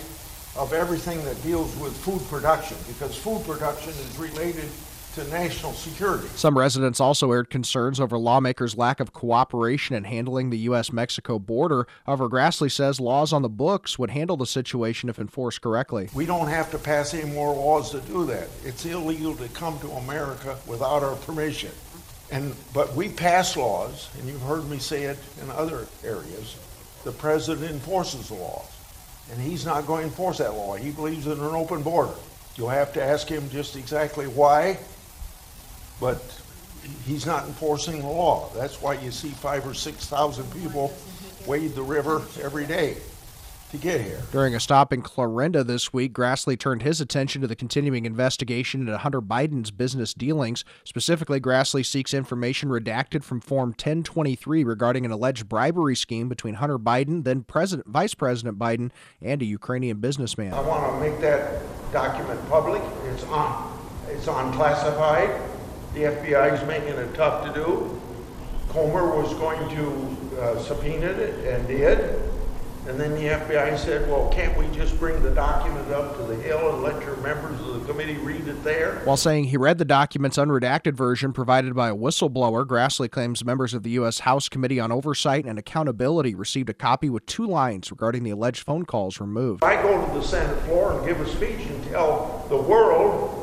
of 0.57 0.73
everything 0.73 1.25
that 1.25 1.41
deals 1.43 1.75
with 1.77 1.97
food 1.97 2.21
production 2.29 2.77
because 2.89 3.17
food 3.17 3.43
production 3.45 3.91
is 3.91 4.19
related 4.19 4.69
to 5.15 5.25
national 5.29 5.73
security. 5.73 6.29
Some 6.37 6.57
residents 6.57 7.01
also 7.01 7.33
aired 7.33 7.51
concerns 7.51 8.01
over 8.01 8.19
lawmakers' 8.19 8.77
lack 8.77 9.01
of 9.01 9.13
cooperation 9.13 9.97
in 9.97 10.05
handling 10.05 10.51
the 10.51 10.59
U.S. 10.59 10.93
Mexico 10.93 11.39
border. 11.39 11.87
However, 12.07 12.29
Grassley 12.29 12.71
says 12.71 13.01
laws 13.01 13.33
on 13.33 13.43
the 13.43 13.49
books 13.49 13.99
would 13.99 14.11
handle 14.11 14.37
the 14.37 14.47
situation 14.47 15.09
if 15.09 15.19
enforced 15.19 15.61
correctly. 15.63 16.09
We 16.15 16.27
don't 16.27 16.49
have 16.49 16.71
to 16.71 16.79
pass 16.79 17.15
any 17.15 17.31
more 17.31 17.55
laws 17.55 17.91
to 17.91 18.01
do 18.01 18.25
that. 18.27 18.49
It's 18.65 18.85
illegal 18.85 19.35
to 19.37 19.49
come 19.49 19.79
to 19.81 19.91
America 19.93 20.57
without 20.67 21.03
our 21.03 21.17
permission. 21.17 21.73
And 22.31 22.55
but 22.73 22.95
we 22.95 23.09
pass 23.09 23.57
laws, 23.57 24.09
and 24.19 24.29
you've 24.29 24.43
heard 24.43 24.69
me 24.71 24.79
say 24.79 25.05
it 25.05 25.19
in 25.43 25.51
other 25.51 25.87
areas. 26.05 26.57
The 27.03 27.13
president 27.13 27.71
enforces 27.71 28.29
the 28.29 28.35
laws, 28.35 28.71
and 29.33 29.41
he's 29.41 29.67
not 29.67 29.87
going 29.87 30.03
to 30.03 30.09
enforce 30.09 30.39
that 30.39 30.55
law. 30.55 30.77
He 30.77 30.91
believes 30.91 31.27
in 31.27 31.33
an 31.33 31.41
open 31.41 31.83
border. 31.83 32.15
You'll 32.57 32.69
have 32.69 32.93
to 32.93 33.03
ask 33.03 33.27
him 33.29 33.49
just 33.51 33.75
exactly 33.75 34.27
why 34.27 34.79
but 36.01 36.23
he's 37.05 37.27
not 37.27 37.45
enforcing 37.47 38.01
the 38.01 38.07
law. 38.07 38.51
That's 38.55 38.81
why 38.81 38.95
you 38.95 39.11
see 39.11 39.29
five 39.29 39.67
or 39.67 39.75
six 39.75 40.07
thousand 40.07 40.51
people 40.53 40.93
wade 41.47 41.75
the 41.75 41.83
river 41.83 42.23
every 42.43 42.67
day 42.67 42.97
to 43.71 43.77
get 43.77 44.01
here. 44.01 44.21
During 44.33 44.55
a 44.55 44.61
stop 44.61 44.93
in 44.93 45.03
Clarinda 45.03 45.63
this 45.63 45.93
week, 45.93 46.13
Grassley 46.13 46.59
turned 46.59 46.83
his 46.83 47.01
attention 47.01 47.41
to 47.41 47.47
the 47.47 47.55
continuing 47.55 48.05
investigation 48.05 48.81
into 48.81 48.99
Hunter 48.99 49.23
Biden's 49.23 49.71
business 49.71 50.13
dealings. 50.13 50.65
Specifically, 50.85 51.41
Grassley 51.41 51.87
seeks 51.87 52.13
information 52.13 52.69
redacted 52.69 53.23
from 53.23 53.41
Form 53.41 53.71
1023 53.71 54.65
regarding 54.65 55.05
an 55.05 55.13
alleged 55.13 55.49
bribery 55.49 55.95
scheme 55.95 56.29
between 56.29 56.55
Hunter 56.55 56.79
Biden, 56.79 57.25
then 57.25 57.43
President, 57.45 57.87
Vice 57.89 58.15
President 58.15 58.59
Biden, 58.59 58.91
and 59.23 59.41
a 59.41 59.45
Ukrainian 59.45 59.99
businessman. 59.99 60.53
I 60.53 60.61
want 60.61 60.93
to 60.93 61.01
make 61.01 61.21
that 61.21 61.63
document 61.93 62.41
public. 62.49 62.83
It's 63.07 63.25
on. 63.25 63.79
It's 64.09 64.27
unclassified. 64.27 65.50
The 65.95 66.03
FBI 66.03 66.61
is 66.61 66.67
making 66.69 66.95
it 66.95 67.15
tough 67.15 67.47
to 67.47 67.53
do. 67.53 68.01
Comer 68.69 69.21
was 69.21 69.35
going 69.35 69.69
to 69.71 70.41
uh, 70.41 70.63
subpoena 70.63 71.07
it 71.07 71.47
and 71.47 71.67
did. 71.67 72.21
And 72.87 72.99
then 72.99 73.13
the 73.15 73.25
FBI 73.25 73.79
said, 73.79 74.09
well, 74.09 74.31
can't 74.31 74.57
we 74.57 74.67
just 74.69 74.99
bring 74.99 75.23
the 75.23 75.31
document 75.31 75.93
up 75.93 76.17
to 76.17 76.23
the 76.23 76.35
Hill 76.37 76.75
and 76.75 76.83
let 76.83 77.03
your 77.03 77.17
members 77.19 77.61
of 77.61 77.81
the 77.81 77.93
committee 77.93 78.17
read 78.17 78.49
it 78.49 78.65
there? 78.65 79.01
While 79.05 79.19
saying 79.19 79.45
he 79.45 79.57
read 79.57 79.79
the 79.79 79.85
document's 79.85 80.39
unredacted 80.39 80.95
version 80.95 81.33
provided 81.33 81.75
by 81.75 81.91
a 81.91 81.95
whistleblower, 81.95 82.65
Grassley 82.67 83.11
claims 83.11 83.45
members 83.45 83.75
of 83.75 83.83
the 83.83 83.91
U.S. 83.91 84.21
House 84.21 84.49
Committee 84.49 84.81
on 84.81 84.91
Oversight 84.91 85.45
and 85.45 85.59
Accountability 85.59 86.35
received 86.35 86.71
a 86.71 86.75
copy 86.75 87.11
with 87.11 87.27
two 87.27 87.47
lines 87.47 87.91
regarding 87.91 88.23
the 88.23 88.31
alleged 88.31 88.65
phone 88.65 88.85
calls 88.87 89.21
removed. 89.21 89.63
I 89.63 89.81
go 89.83 90.07
to 90.07 90.15
the 90.19 90.23
Senate 90.23 90.61
floor 90.63 90.93
and 90.93 91.07
give 91.07 91.21
a 91.21 91.29
speech 91.29 91.67
and 91.67 91.85
tell 91.85 92.47
the 92.49 92.57
world 92.57 93.40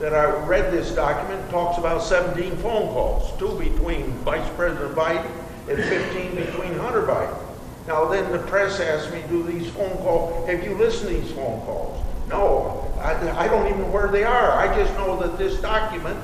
that 0.00 0.12
I 0.14 0.24
read 0.46 0.72
this 0.72 0.90
document 0.92 1.48
talks 1.50 1.78
about 1.78 2.02
17 2.02 2.56
phone 2.56 2.88
calls, 2.88 3.38
two 3.38 3.56
between 3.58 4.10
Vice 4.18 4.48
President 4.56 4.94
Biden 4.94 5.30
and 5.68 5.82
15 5.82 6.34
between 6.34 6.74
Hunter 6.78 7.02
Biden. 7.02 7.38
Now 7.86 8.06
then 8.06 8.30
the 8.32 8.38
press 8.38 8.80
asked 8.80 9.12
me, 9.12 9.22
do 9.28 9.42
these 9.42 9.70
phone 9.70 9.96
calls, 9.98 10.48
have 10.48 10.64
you 10.64 10.74
listened 10.74 11.10
to 11.10 11.20
these 11.20 11.32
phone 11.32 11.60
calls? 11.62 12.04
No, 12.28 12.92
I, 12.98 13.44
I 13.44 13.48
don't 13.48 13.66
even 13.66 13.82
know 13.82 13.88
where 13.88 14.08
they 14.08 14.24
are. 14.24 14.52
I 14.52 14.74
just 14.76 14.92
know 14.94 15.20
that 15.20 15.38
this 15.38 15.60
document 15.60 16.18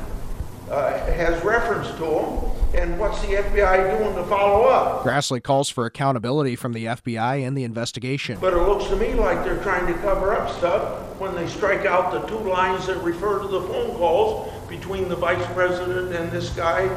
uh, 0.70 0.98
has 1.12 1.42
reference 1.44 1.88
to 1.92 2.04
them 2.04 2.50
and 2.74 2.98
what's 3.00 3.20
the 3.22 3.28
FBI 3.28 3.98
doing 3.98 4.14
to 4.14 4.24
follow 4.24 4.64
up? 4.66 5.02
Grassley 5.02 5.42
calls 5.42 5.68
for 5.68 5.87
accountability 5.87 6.54
from 6.54 6.72
the 6.72 6.85
FBI 6.87 7.42
in 7.42 7.54
the 7.54 7.64
investigation. 7.64 8.38
But 8.40 8.52
it 8.52 8.59
looks 8.59 8.87
to 8.87 8.96
me 8.96 9.14
like 9.14 9.44
they're 9.44 9.62
trying 9.62 9.92
to 9.92 9.94
cover 10.00 10.33
up 10.33 10.56
stuff 10.56 11.18
when 11.18 11.35
they 11.35 11.48
strike 11.48 11.85
out 11.85 12.12
the 12.12 12.20
two 12.28 12.38
lines 12.48 12.87
that 12.87 12.98
refer 12.98 13.40
to 13.40 13.48
the 13.48 13.61
phone 13.62 13.96
calls 13.96 14.52
between 14.68 15.09
the 15.09 15.16
vice 15.16 15.44
president 15.52 16.14
and 16.14 16.30
this 16.30 16.50
guy, 16.50 16.88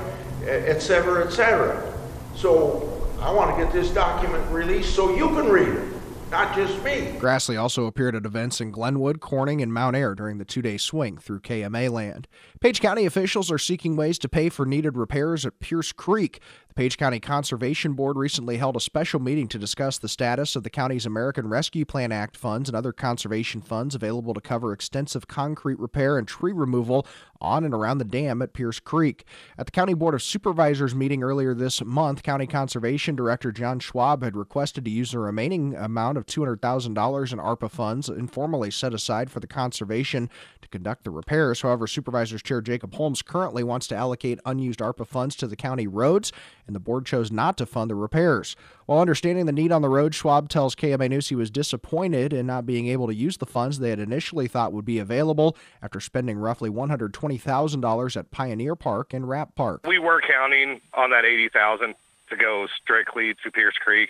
et 0.45 0.79
cetera, 0.79 1.25
et 1.25 1.31
cetera. 1.31 1.91
So 2.35 3.09
I 3.19 3.31
want 3.31 3.57
to 3.57 3.63
get 3.63 3.73
this 3.73 3.89
document 3.89 4.47
released 4.51 4.95
so 4.95 5.15
you 5.15 5.29
can 5.29 5.49
read 5.49 5.69
it 5.69 5.92
not 6.33 6.55
just 6.55 6.83
me. 6.83 7.13
Grassley 7.19 7.61
also 7.61 7.85
appeared 7.85 8.15
at 8.15 8.25
events 8.25 8.59
in 8.59 8.71
Glenwood, 8.71 9.19
Corning, 9.21 9.61
and 9.61 9.71
Mount 9.71 9.95
Ayr 9.95 10.15
during 10.15 10.39
the 10.39 10.45
two 10.45 10.63
day 10.63 10.77
swing 10.77 11.19
through 11.19 11.41
KMA 11.41 11.91
land. 11.91 12.27
Page 12.59 12.81
County 12.81 13.05
officials 13.05 13.51
are 13.51 13.59
seeking 13.59 13.95
ways 13.95 14.17
to 14.17 14.27
pay 14.27 14.49
for 14.49 14.65
needed 14.65 14.97
repairs 14.97 15.45
at 15.45 15.59
Pierce 15.59 15.91
Creek. 15.91 16.41
The 16.73 16.81
Page 16.81 16.97
County 16.97 17.19
Conservation 17.19 17.93
Board 17.93 18.17
recently 18.17 18.57
held 18.57 18.75
a 18.75 18.79
special 18.79 19.19
meeting 19.19 19.47
to 19.49 19.59
discuss 19.59 19.99
the 19.99 20.09
status 20.09 20.55
of 20.55 20.63
the 20.63 20.71
county's 20.71 21.05
American 21.05 21.47
Rescue 21.47 21.85
Plan 21.85 22.11
Act 22.11 22.35
funds 22.35 22.67
and 22.67 22.75
other 22.75 22.91
conservation 22.91 23.61
funds 23.61 23.93
available 23.93 24.33
to 24.33 24.41
cover 24.41 24.73
extensive 24.73 25.27
concrete 25.27 25.77
repair 25.77 26.17
and 26.17 26.27
tree 26.27 26.51
removal 26.51 27.05
on 27.39 27.63
and 27.63 27.75
around 27.75 27.99
the 27.99 28.05
dam 28.05 28.41
at 28.41 28.53
Pierce 28.53 28.79
Creek. 28.79 29.23
At 29.55 29.67
the 29.67 29.71
County 29.71 29.93
Board 29.93 30.15
of 30.15 30.23
Supervisors 30.23 30.95
meeting 30.95 31.21
earlier 31.21 31.53
this 31.53 31.83
month, 31.83 32.23
County 32.23 32.47
Conservation 32.47 33.15
Director 33.15 33.51
John 33.51 33.79
Schwab 33.79 34.23
had 34.23 34.35
requested 34.35 34.83
to 34.85 34.89
use 34.91 35.11
the 35.11 35.19
remaining 35.19 35.75
amount 35.75 36.17
of 36.17 36.25
$200,000 36.25 36.87
in 36.87 37.37
ARPA 37.37 37.69
funds 37.69 38.09
informally 38.09 38.71
set 38.71 38.95
aside 38.95 39.29
for 39.29 39.39
the 39.39 39.45
conservation 39.45 40.27
to 40.63 40.67
conduct 40.69 41.03
the 41.03 41.11
repairs. 41.11 41.61
However, 41.61 41.85
Supervisors 41.85 42.41
Chair 42.41 42.61
Jacob 42.61 42.95
Holmes 42.95 43.21
currently 43.21 43.63
wants 43.63 43.85
to 43.89 43.95
allocate 43.95 44.39
unused 44.43 44.79
ARPA 44.79 45.05
funds 45.05 45.35
to 45.35 45.45
the 45.45 45.55
county 45.55 45.85
roads, 45.85 46.31
and 46.67 46.75
the 46.75 46.79
board 46.79 47.05
chose 47.05 47.31
not 47.31 47.57
to 47.57 47.65
fund 47.65 47.89
the 47.89 47.95
repairs. 47.95 48.55
While 48.85 48.99
understanding 48.99 49.45
the 49.45 49.51
need 49.51 49.71
on 49.71 49.81
the 49.81 49.89
road, 49.89 50.13
Schwab 50.13 50.49
tells 50.49 50.75
KMA 50.75 51.09
News 51.09 51.29
he 51.29 51.35
was 51.35 51.49
disappointed 51.49 52.33
in 52.33 52.45
not 52.45 52.65
being 52.65 52.87
able 52.87 53.07
to 53.07 53.15
use 53.15 53.37
the 53.37 53.45
funds 53.45 53.79
they 53.79 53.89
had 53.89 53.99
initially 53.99 54.47
thought 54.47 54.73
would 54.73 54.85
be 54.85 54.99
available 54.99 55.55
after 55.81 55.99
spending 55.99 56.37
roughly 56.37 56.69
$120,000 56.69 58.17
at 58.17 58.31
Pioneer 58.31 58.75
Park 58.75 59.13
and 59.13 59.27
Rapp 59.27 59.55
Park. 59.55 59.85
We 59.87 59.99
were 59.99 60.21
counting 60.21 60.81
on 60.93 61.11
that 61.11 61.25
80,000 61.25 61.95
to 62.29 62.35
go 62.35 62.67
strictly 62.81 63.33
to 63.43 63.51
Pierce 63.51 63.75
Creek. 63.77 64.09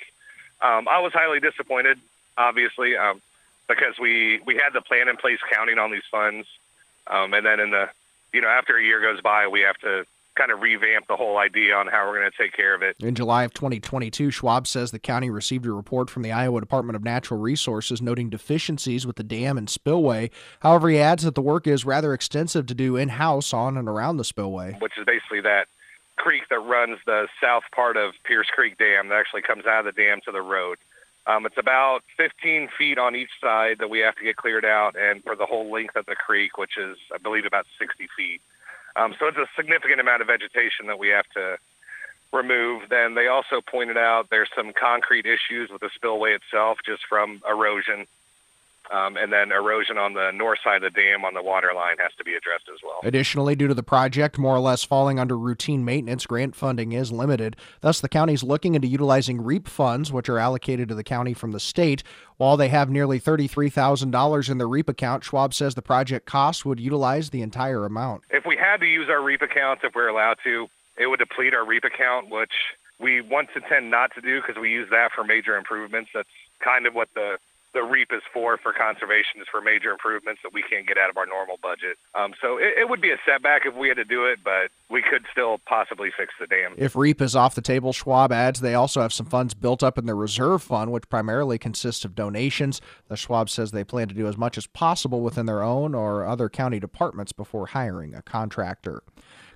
Um, 0.62 0.88
I 0.88 1.00
was 1.00 1.14
highly 1.14 1.40
disappointed, 1.40 2.00
obviously, 2.38 2.96
um, 2.96 3.22
because 3.68 4.00
we 4.00 4.40
we 4.46 4.56
had 4.56 4.72
the 4.74 4.82
plan 4.82 5.08
in 5.08 5.18
place 5.18 5.40
counting 5.52 5.78
on 5.78 5.92
these 5.92 6.04
funds, 6.10 6.48
um, 7.08 7.34
and 7.34 7.46
then 7.46 7.60
in 7.60 7.72
the 7.72 7.90
you 8.32 8.42
know 8.42 8.48
after 8.48 8.78
a 8.78 8.84
year 8.84 9.02
goes 9.02 9.22
by, 9.22 9.48
we 9.48 9.62
have 9.62 9.78
to 9.80 10.06
kind 10.36 10.52
of 10.52 10.62
revamp 10.62 11.08
the 11.08 11.16
whole 11.16 11.38
idea 11.38 11.76
on 11.76 11.88
how 11.88 12.08
we're 12.08 12.20
going 12.20 12.32
to 12.32 12.38
take 12.38 12.54
care 12.54 12.74
of 12.74 12.82
it. 12.82 12.96
In 13.00 13.16
July 13.16 13.44
of 13.44 13.54
2022, 13.54 14.32
Schwab 14.32 14.68
says 14.68 14.92
the 14.92 15.00
county 15.00 15.30
received 15.30 15.66
a 15.66 15.72
report 15.72 16.10
from 16.10 16.24
the 16.24 16.32
Iowa 16.32 16.60
Department 16.60 16.96
of 16.96 17.04
Natural 17.04 17.40
Resources 17.40 18.02
noting 18.02 18.30
deficiencies 18.30 19.06
with 19.06 19.16
the 19.16 19.24
dam 19.24 19.58
and 19.58 19.70
spillway. 19.70 20.30
However, 20.62 20.90
he 20.90 21.00
adds 21.00 21.24
that 21.24 21.36
the 21.36 21.42
work 21.42 21.68
is 21.68 21.86
rather 21.86 22.14
extensive 22.14 22.66
to 22.68 22.74
do 22.74 22.96
in 22.96 23.10
house 23.10 23.54
on 23.54 23.78
and 23.78 23.88
around 23.88 24.18
the 24.18 24.24
spillway. 24.24 24.78
Which 24.80 24.98
is 24.98 25.06
basically 25.06 25.42
that 25.42 25.68
creek 26.16 26.44
that 26.50 26.60
runs 26.60 27.00
the 27.06 27.28
south 27.42 27.64
part 27.76 27.98
of 27.98 28.14
Pierce 28.24 28.48
Creek 28.48 28.78
Dam 28.78 29.10
that 29.10 29.16
actually 29.16 29.42
comes 29.42 29.66
out 29.66 29.86
of 29.86 29.96
the 29.96 30.02
dam 30.02 30.22
to 30.26 30.32
the 30.32 30.42
road. 30.42 30.78
Um, 31.26 31.46
it's 31.46 31.58
about 31.58 32.04
15 32.18 32.70
feet 32.78 32.98
on 32.98 33.16
each 33.16 33.30
side 33.40 33.78
that 33.80 33.90
we 33.90 34.00
have 34.00 34.16
to 34.16 34.24
get 34.24 34.36
cleared 34.36 34.66
out, 34.66 34.96
and 34.98 35.24
for 35.24 35.36
the 35.36 35.46
whole 35.46 35.72
length 35.72 35.96
of 35.96 36.06
the 36.06 36.16
creek, 36.16 36.58
which 36.58 36.78
is, 36.78 36.98
I 37.14 37.18
believe, 37.18 37.46
about 37.46 37.66
60 37.80 38.08
feet. 38.18 38.42
Um, 38.96 39.16
so 39.20 39.28
it's 39.28 39.38
a 39.38 39.48
significant 39.56 40.00
amount 40.00 40.22
of 40.22 40.28
vegetation 40.28 40.88
that 40.88 41.00
we 41.00 41.10
have 41.10 41.26
to 41.34 41.58
remove. 42.32 42.90
Then 42.90 43.16
they 43.16 43.28
also 43.28 43.62
pointed 43.62 43.98
out 43.98 44.30
there's 44.30 44.50
some 44.56 44.74
concrete 44.74 45.26
issues 45.26 45.70
with 45.70 45.82
the 45.82 45.90
spillway 45.94 46.34
itself, 46.34 46.80
just 46.86 47.04
from 47.08 47.42
erosion. 47.48 48.06
Um, 48.92 49.16
and 49.16 49.32
then 49.32 49.52
erosion 49.52 49.98
on 49.98 50.14
the 50.14 50.32
north 50.32 50.60
side 50.64 50.84
of 50.84 50.94
the 50.94 51.02
dam 51.02 51.24
on 51.24 51.34
the 51.34 51.42
water 51.42 51.72
line 51.74 51.98
has 52.00 52.12
to 52.18 52.24
be 52.24 52.36
addressed 52.36 52.66
as 52.72 52.80
well. 52.84 53.00
Additionally, 53.04 53.56
due 53.56 53.68
to 53.68 53.74
the 53.74 53.84
project 53.84 54.38
more 54.38 54.56
or 54.56 54.60
less 54.60 54.84
falling 54.84 55.20
under 55.20 55.38
routine 55.38 55.86
maintenance, 55.86 56.26
grant 56.26 56.54
funding 56.56 56.92
is 56.92 57.12
limited. 57.12 57.56
Thus, 57.82 58.02
the 58.02 58.10
county 58.10 58.34
is 58.34 58.44
looking 58.44 58.76
into 58.76 58.88
utilizing 58.88 59.42
REAP 59.42 59.68
funds, 59.68 60.12
which 60.12 60.28
are 60.28 60.38
allocated 60.38 60.90
to 60.90 60.96
the 60.96 61.04
county 61.04 61.34
from 61.34 61.54
the 61.54 61.60
state. 61.60 62.04
While 62.38 62.58
they 62.58 62.68
have 62.70 62.90
nearly 62.90 63.20
$33,000 63.20 64.50
in 64.50 64.58
the 64.58 64.68
REAP 64.68 64.90
account, 64.90 65.24
Schwab 65.24 65.54
says 65.54 65.76
the 65.76 65.82
project 65.82 66.26
costs 66.26 66.66
would 66.66 66.80
utilize 66.80 67.30
the 67.30 67.42
entire 67.42 67.86
amount. 67.86 68.24
If 68.32 68.46
we 68.46 68.58
had 68.58 68.82
to 68.82 68.86
use 68.86 69.08
our 69.10 69.24
REAP 69.24 69.44
accounts, 69.44 69.84
if 69.86 69.96
we're 69.96 70.10
allowed 70.10 70.38
to, 70.44 70.68
it 70.98 71.08
would 71.08 71.20
deplete 71.20 71.56
our 71.56 71.66
REAP 71.66 71.86
account, 71.86 72.30
which 72.30 72.52
we 73.00 73.22
want 73.22 73.50
to 73.54 73.62
tend 73.62 73.90
not 73.90 74.14
to 74.16 74.22
do 74.22 74.42
because 74.42 74.60
we 74.60 74.72
use 74.72 74.90
that 74.92 75.12
for 75.16 75.24
major 75.24 75.58
improvements. 75.58 76.10
That's 76.14 76.28
kind 76.64 76.86
of 76.86 76.94
what 76.94 77.10
the 77.16 77.38
the 77.74 77.84
REAP 77.84 78.12
is 78.12 78.22
for 78.32 78.58
for 78.58 78.72
conservation 78.72 79.42
is 79.42 79.48
for 79.52 79.62
major 79.62 79.92
improvements 79.92 80.42
that 80.44 80.54
we 80.54 80.64
can't 80.64 80.88
get 80.88 80.98
out 80.98 81.10
of 81.10 81.18
our 81.18 81.26
normal 81.26 81.58
budget. 81.62 81.98
Um, 82.16 82.34
so 82.42 82.58
it, 82.58 82.74
it, 82.78 82.90
would 82.90 83.02
be 83.02 83.12
a 83.12 83.18
setback 83.26 83.66
if 83.66 83.76
we 83.76 83.88
had 83.88 83.98
to 83.98 84.06
do 84.06 84.26
it, 84.26 84.40
but 84.44 84.70
we 84.90 85.02
could 85.02 85.26
still 85.32 85.60
possibly 85.66 86.10
fix 86.16 86.34
the 86.40 86.48
dam. 86.48 86.74
If 86.78 86.96
REAP 86.96 87.22
is 87.22 87.36
off 87.36 87.56
the 87.56 87.62
table, 87.62 87.92
Schwab 87.94 88.32
adds 88.32 88.62
they 88.62 88.76
also 88.76 89.02
have 89.02 89.14
some 89.14 89.26
funds 89.26 89.54
built 89.54 89.84
up 89.84 89.98
in 89.98 90.06
their 90.06 90.16
reserve 90.16 90.62
fund, 90.62 90.92
which 90.92 91.10
primarily 91.10 91.58
consists 91.58 92.06
of 92.06 92.16
donations. 92.16 92.82
The 93.08 93.18
Schwab 93.18 93.50
says 93.50 93.72
they 93.72 93.84
plan 93.84 94.08
to 94.08 94.16
do 94.16 94.28
as 94.28 94.38
much 94.38 94.58
as 94.58 94.68
possible 94.68 95.22
within 95.22 95.46
their 95.46 95.64
own 95.64 95.96
or 95.96 96.26
other 96.26 96.50
county 96.50 96.80
departments 96.80 97.32
before 97.32 97.68
hiring 97.68 98.14
a 98.14 98.22
contractor. 98.22 99.04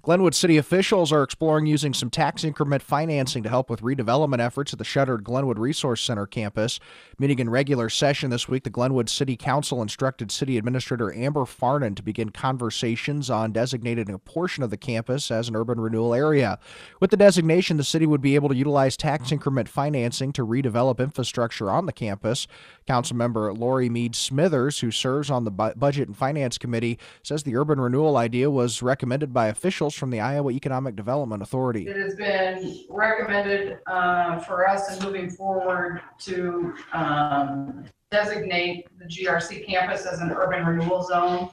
Glenwood 0.07 0.33
city 0.33 0.55
officials 0.55 1.11
are 1.11 1.21
exploring 1.21 1.65
using 1.65 1.93
some 1.93 2.09
tax 2.09 2.45
increment 2.45 2.81
financing 2.81 3.43
to 3.43 3.49
help 3.49 3.69
with 3.69 3.81
redevelopment 3.81 4.39
efforts 4.39 4.71
at 4.71 4.79
the 4.79 4.85
shuttered 4.85 5.21
Glenwood 5.21 5.59
Resource 5.59 5.99
Center 5.99 6.25
campus. 6.25 6.79
Meeting 7.19 7.39
in 7.39 7.49
regular 7.49 7.89
session 7.89 8.29
this 8.29 8.47
week, 8.47 8.63
the 8.63 8.69
Glenwood 8.69 9.09
City 9.09 9.35
Council 9.35 9.81
instructed 9.81 10.31
City 10.31 10.57
Administrator 10.57 11.13
Amber 11.13 11.41
Farnan 11.41 11.93
to 11.97 12.01
begin 12.01 12.29
conversations 12.29 13.29
on 13.29 13.51
designating 13.51 14.09
a 14.13 14.17
portion 14.17 14.63
of 14.63 14.69
the 14.69 14.77
campus 14.77 15.29
as 15.29 15.49
an 15.49 15.57
urban 15.57 15.77
renewal 15.77 16.13
area. 16.13 16.57
With 17.01 17.09
the 17.09 17.17
designation, 17.17 17.75
the 17.75 17.83
city 17.83 18.05
would 18.05 18.21
be 18.21 18.35
able 18.35 18.47
to 18.47 18.55
utilize 18.55 18.95
tax 18.95 19.33
increment 19.33 19.67
financing 19.67 20.31
to 20.31 20.47
redevelop 20.47 20.99
infrastructure 20.99 21.69
on 21.69 21.85
the 21.85 21.91
campus. 21.91 22.47
Councilmember 22.87 23.57
Lori 23.57 23.89
Mead 23.89 24.15
Smithers, 24.15 24.79
who 24.79 24.89
serves 24.89 25.29
on 25.29 25.43
the 25.43 25.51
Budget 25.51 26.07
and 26.07 26.15
Finance 26.15 26.57
Committee, 26.57 26.97
says 27.23 27.43
the 27.43 27.57
urban 27.57 27.81
renewal 27.81 28.15
idea 28.15 28.49
was 28.49 28.81
recommended 28.81 29.33
by 29.33 29.47
officials 29.47 29.96
from 29.97 30.09
the 30.09 30.19
Iowa 30.19 30.51
Economic 30.51 30.95
Development 30.95 31.41
Authority. 31.41 31.87
It 31.87 31.97
has 31.97 32.15
been 32.15 32.85
recommended 32.89 33.79
uh, 33.87 34.39
for 34.39 34.67
us 34.67 34.95
in 34.95 35.03
moving 35.03 35.29
forward 35.29 36.01
to 36.19 36.73
um, 36.93 37.85
designate 38.11 38.87
the 38.99 39.05
GRC 39.05 39.65
campus 39.65 40.05
as 40.05 40.19
an 40.19 40.31
urban 40.31 40.65
renewal 40.65 41.03
zone. 41.03 41.49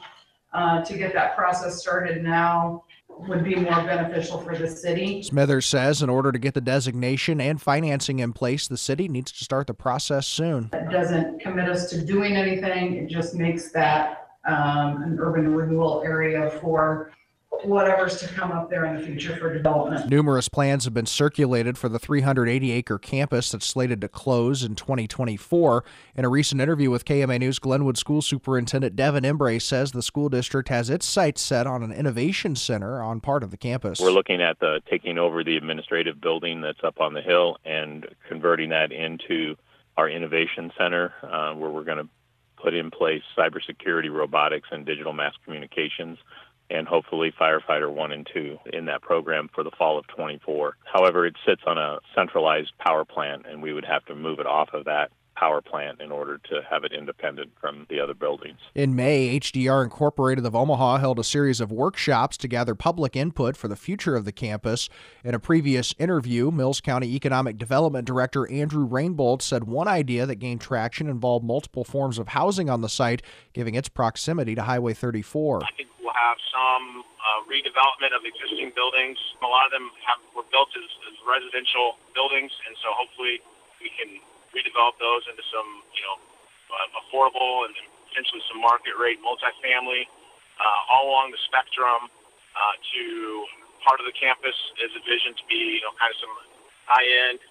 Uh, 0.52 0.84
to 0.84 0.96
get 0.96 1.12
that 1.12 1.36
process 1.36 1.80
started 1.80 2.22
now 2.22 2.84
would 3.08 3.42
be 3.42 3.56
more 3.56 3.82
beneficial 3.82 4.40
for 4.40 4.56
the 4.56 4.68
city. 4.68 5.20
Smithers 5.22 5.66
says 5.66 6.02
in 6.02 6.08
order 6.08 6.30
to 6.30 6.38
get 6.38 6.54
the 6.54 6.60
designation 6.60 7.40
and 7.40 7.60
financing 7.60 8.20
in 8.20 8.32
place, 8.32 8.68
the 8.68 8.76
city 8.76 9.08
needs 9.08 9.32
to 9.32 9.44
start 9.44 9.66
the 9.66 9.74
process 9.74 10.26
soon. 10.26 10.70
It 10.72 10.90
doesn't 10.90 11.40
commit 11.40 11.68
us 11.68 11.90
to 11.90 12.04
doing 12.04 12.36
anything, 12.36 12.94
it 12.94 13.08
just 13.08 13.34
makes 13.34 13.72
that 13.72 14.28
um, 14.46 15.02
an 15.02 15.18
urban 15.20 15.54
renewal 15.54 16.02
area 16.04 16.50
for 16.60 17.12
whatever's 17.62 18.18
to 18.20 18.28
come 18.28 18.52
up 18.52 18.68
there 18.68 18.84
in 18.84 18.96
the 18.96 19.02
future 19.02 19.36
for 19.36 19.52
development. 19.52 20.08
Numerous 20.08 20.48
plans 20.48 20.84
have 20.84 20.94
been 20.94 21.06
circulated 21.06 21.78
for 21.78 21.88
the 21.88 21.98
380 21.98 22.70
acre 22.72 22.98
campus 22.98 23.50
that's 23.50 23.66
slated 23.66 24.00
to 24.00 24.08
close 24.08 24.62
in 24.62 24.74
2024. 24.74 25.84
In 26.16 26.24
a 26.24 26.28
recent 26.28 26.60
interview 26.60 26.90
with 26.90 27.04
KMA 27.04 27.38
News, 27.38 27.58
Glenwood 27.58 27.96
School 27.96 28.22
Superintendent 28.22 28.96
Devin 28.96 29.24
Embray 29.24 29.60
says 29.60 29.92
the 29.92 30.02
school 30.02 30.28
district 30.28 30.68
has 30.68 30.90
its 30.90 31.06
sights 31.06 31.42
set 31.42 31.66
on 31.66 31.82
an 31.82 31.92
innovation 31.92 32.56
center 32.56 33.02
on 33.02 33.20
part 33.20 33.42
of 33.42 33.50
the 33.50 33.56
campus. 33.56 34.00
We're 34.00 34.10
looking 34.10 34.42
at 34.42 34.58
the 34.60 34.80
taking 34.90 35.18
over 35.18 35.44
the 35.44 35.56
administrative 35.56 36.20
building 36.20 36.60
that's 36.60 36.82
up 36.82 37.00
on 37.00 37.14
the 37.14 37.22
hill 37.22 37.58
and 37.64 38.06
converting 38.28 38.70
that 38.70 38.92
into 38.92 39.56
our 39.96 40.08
innovation 40.08 40.72
center, 40.76 41.12
uh, 41.22 41.54
where 41.54 41.70
we're 41.70 41.84
going 41.84 41.98
to 41.98 42.08
put 42.56 42.74
in 42.74 42.90
place 42.90 43.22
cybersecurity, 43.36 44.10
robotics, 44.10 44.68
and 44.72 44.86
digital 44.86 45.12
mass 45.12 45.34
communications 45.44 46.18
and 46.70 46.86
hopefully 46.88 47.32
firefighter 47.38 47.92
one 47.92 48.12
and 48.12 48.28
two 48.32 48.58
in 48.72 48.86
that 48.86 49.02
program 49.02 49.48
for 49.54 49.62
the 49.62 49.70
fall 49.76 49.98
of 49.98 50.06
24. 50.08 50.76
However, 50.92 51.26
it 51.26 51.36
sits 51.46 51.62
on 51.66 51.78
a 51.78 51.98
centralized 52.14 52.72
power 52.78 53.04
plant, 53.04 53.46
and 53.48 53.62
we 53.62 53.72
would 53.72 53.84
have 53.84 54.04
to 54.06 54.14
move 54.14 54.38
it 54.38 54.46
off 54.46 54.70
of 54.72 54.84
that 54.84 55.10
power 55.36 55.60
plant 55.60 56.00
in 56.00 56.12
order 56.12 56.38
to 56.38 56.60
have 56.70 56.84
it 56.84 56.92
independent 56.92 57.50
from 57.60 57.86
the 57.90 58.00
other 58.00 58.14
buildings. 58.14 58.58
In 58.74 58.94
May, 58.94 59.38
HDR 59.40 59.82
Incorporated 59.82 60.46
of 60.46 60.54
Omaha 60.54 60.98
held 60.98 61.18
a 61.18 61.24
series 61.24 61.60
of 61.60 61.72
workshops 61.72 62.36
to 62.38 62.48
gather 62.48 62.74
public 62.74 63.16
input 63.16 63.56
for 63.56 63.68
the 63.68 63.76
future 63.76 64.16
of 64.16 64.24
the 64.24 64.32
campus. 64.32 64.88
In 65.24 65.34
a 65.34 65.40
previous 65.40 65.94
interview, 65.98 66.50
Mills 66.50 66.80
County 66.80 67.14
Economic 67.14 67.58
Development 67.58 68.06
Director 68.06 68.50
Andrew 68.50 68.84
Rainbolt 68.84 69.42
said 69.42 69.64
one 69.64 69.88
idea 69.88 70.24
that 70.26 70.36
gained 70.36 70.60
traction 70.60 71.08
involved 71.08 71.44
multiple 71.44 71.84
forms 71.84 72.18
of 72.18 72.28
housing 72.28 72.70
on 72.70 72.80
the 72.80 72.88
site, 72.88 73.22
giving 73.52 73.74
its 73.74 73.88
proximity 73.88 74.54
to 74.54 74.62
Highway 74.62 74.94
34 74.94 75.62
have 76.24 76.40
some 76.48 77.04
uh, 77.04 77.40
redevelopment 77.44 78.16
of 78.16 78.24
existing 78.24 78.72
buildings. 78.72 79.20
A 79.44 79.48
lot 79.48 79.68
of 79.68 79.72
them 79.76 79.92
have, 80.08 80.20
were 80.32 80.48
built 80.48 80.72
as, 80.72 80.88
as 81.12 81.14
residential 81.28 82.00
buildings, 82.16 82.48
and 82.64 82.72
so 82.80 82.88
hopefully 82.96 83.44
we 83.84 83.92
can 83.92 84.24
redevelop 84.56 84.96
those 84.96 85.28
into 85.28 85.44
some, 85.52 85.68
you 85.92 86.04
know, 86.08 86.16
uh, 86.72 87.00
affordable 87.04 87.68
and 87.68 87.76
potentially 88.08 88.40
some 88.48 88.64
market 88.64 88.96
rate 88.96 89.20
multifamily 89.20 90.08
uh, 90.56 90.92
all 90.92 91.12
along 91.12 91.34
the 91.34 91.42
spectrum 91.44 92.08
uh, 92.08 92.74
to 92.94 93.02
part 93.84 94.00
of 94.00 94.06
the 94.08 94.16
campus 94.16 94.56
is 94.80 94.88
envisioned 94.96 95.36
to 95.36 95.44
be, 95.50 95.76
you 95.76 95.82
know, 95.84 95.92
kind 96.00 96.08
of 96.08 96.18
some 96.22 96.34
high 96.88 97.04
end 97.28 97.42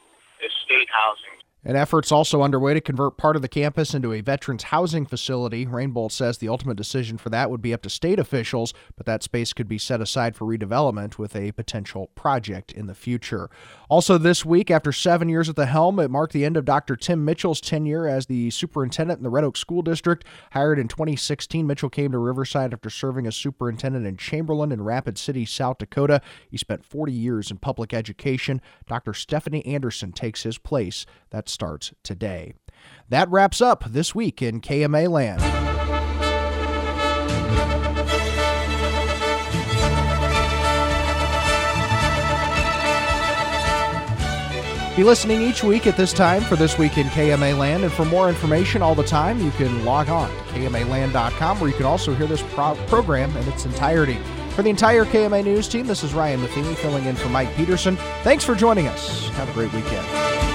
estate 0.42 0.90
housing. 0.90 1.43
An 1.66 1.78
effort's 1.78 2.12
also 2.12 2.42
underway 2.42 2.74
to 2.74 2.82
convert 2.82 3.16
part 3.16 3.38
of 3.38 3.42
the 3.42 3.48
campus 3.48 3.94
into 3.94 4.12
a 4.12 4.20
veterans 4.20 4.64
housing 4.64 5.06
facility. 5.06 5.66
Rainbolt 5.66 6.12
says 6.12 6.38
the 6.38 6.50
ultimate 6.50 6.76
decision 6.76 7.18
for 7.18 7.30
that 7.30 7.50
would 7.50 7.62
be 7.62 7.74
up 7.74 7.82
to 7.84 7.90
state 7.90 8.20
officials, 8.20 8.74
but 8.98 9.06
that 9.06 9.24
space 9.24 9.54
could 9.54 9.70
be 9.70 9.78
set 9.78 10.02
aside 10.02 10.36
for 10.36 10.46
redevelopment 10.46 11.18
with 11.18 11.36
a 11.38 11.54
potential 11.54 12.10
project 12.16 12.74
in 12.74 12.88
the 12.88 12.94
future. 12.94 13.50
Also, 13.94 14.18
this 14.18 14.44
week, 14.44 14.72
after 14.72 14.92
seven 14.92 15.30
years 15.30 15.48
at 15.48 15.56
the 15.56 15.68
helm, 15.68 16.00
it 16.00 16.10
marked 16.10 16.34
the 16.34 16.44
end 16.44 16.58
of 16.58 16.66
Dr. 16.66 16.96
Tim 16.96 17.24
Mitchell's 17.24 17.62
tenure 17.62 18.08
as 18.08 18.26
the 18.26 18.50
superintendent 18.50 19.20
in 19.20 19.24
the 19.24 19.30
Red 19.30 19.44
Oak 19.44 19.56
School 19.56 19.84
District. 19.84 20.26
Hired 20.54 20.80
in 20.80 20.88
2016, 20.88 21.68
Mitchell 21.68 21.92
came 21.92 22.12
to 22.12 22.18
Riverside 22.18 22.74
after 22.74 22.90
serving 22.90 23.28
as 23.28 23.36
superintendent 23.36 24.08
in 24.08 24.18
Chamberlain 24.18 24.72
and 24.72 24.84
Rapid 24.84 25.20
City, 25.20 25.46
South 25.46 25.78
Dakota. 25.78 26.22
He 26.50 26.58
spent 26.58 26.84
40 26.84 27.12
years 27.12 27.52
in 27.52 27.60
public 27.60 27.94
education. 27.94 28.62
Dr. 28.88 29.14
Stephanie 29.14 29.64
Anderson 29.64 30.12
takes 30.12 30.42
his 30.42 30.58
place. 30.58 31.06
That 31.30 31.48
starts 31.48 31.94
today. 32.02 32.56
That 33.10 33.30
wraps 33.30 33.62
up 33.62 33.84
this 33.88 34.16
week 34.16 34.42
in 34.42 34.60
KMA 34.60 35.08
land. 35.08 35.73
Be 44.96 45.04
listening 45.04 45.42
each 45.42 45.64
week 45.64 45.88
at 45.88 45.98
this 45.98 46.14
time 46.14 46.44
for 46.44 46.56
This 46.56 46.78
Week 46.78 47.00
in 47.00 47.08
KMA 47.08 47.58
Land. 47.58 47.84
And 47.84 47.92
for 47.92 48.06
more 48.06 48.30
information 48.30 48.84
all 48.84 48.94
the 48.94 49.04
time, 49.04 49.40
you 49.42 49.50
can 49.52 49.84
log 49.84 50.08
on 50.08 50.30
to 50.30 50.54
KMAland.com 50.54 51.60
where 51.60 51.68
you 51.68 51.76
can 51.76 51.88
also 51.88 52.14
hear 52.14 52.28
this 52.28 52.44
pro- 52.54 52.76
program 52.86 53.36
in 53.36 53.48
its 53.48 53.66
entirety. 53.66 54.20
For 54.52 54.62
the 54.62 54.70
entire 54.70 55.04
KMA 55.06 55.46
News 55.46 55.68
team, 55.68 55.88
this 55.88 56.04
is 56.04 56.14
Ryan 56.14 56.42
Matheny 56.42 56.76
filling 56.76 57.06
in 57.06 57.16
for 57.16 57.30
Mike 57.30 57.56
Peterson. 57.56 57.96
Thanks 58.22 58.44
for 58.46 58.54
joining 58.54 58.86
us. 58.86 59.30
Have 59.30 59.50
a 59.50 59.54
great 59.54 59.74
weekend. 59.74 60.53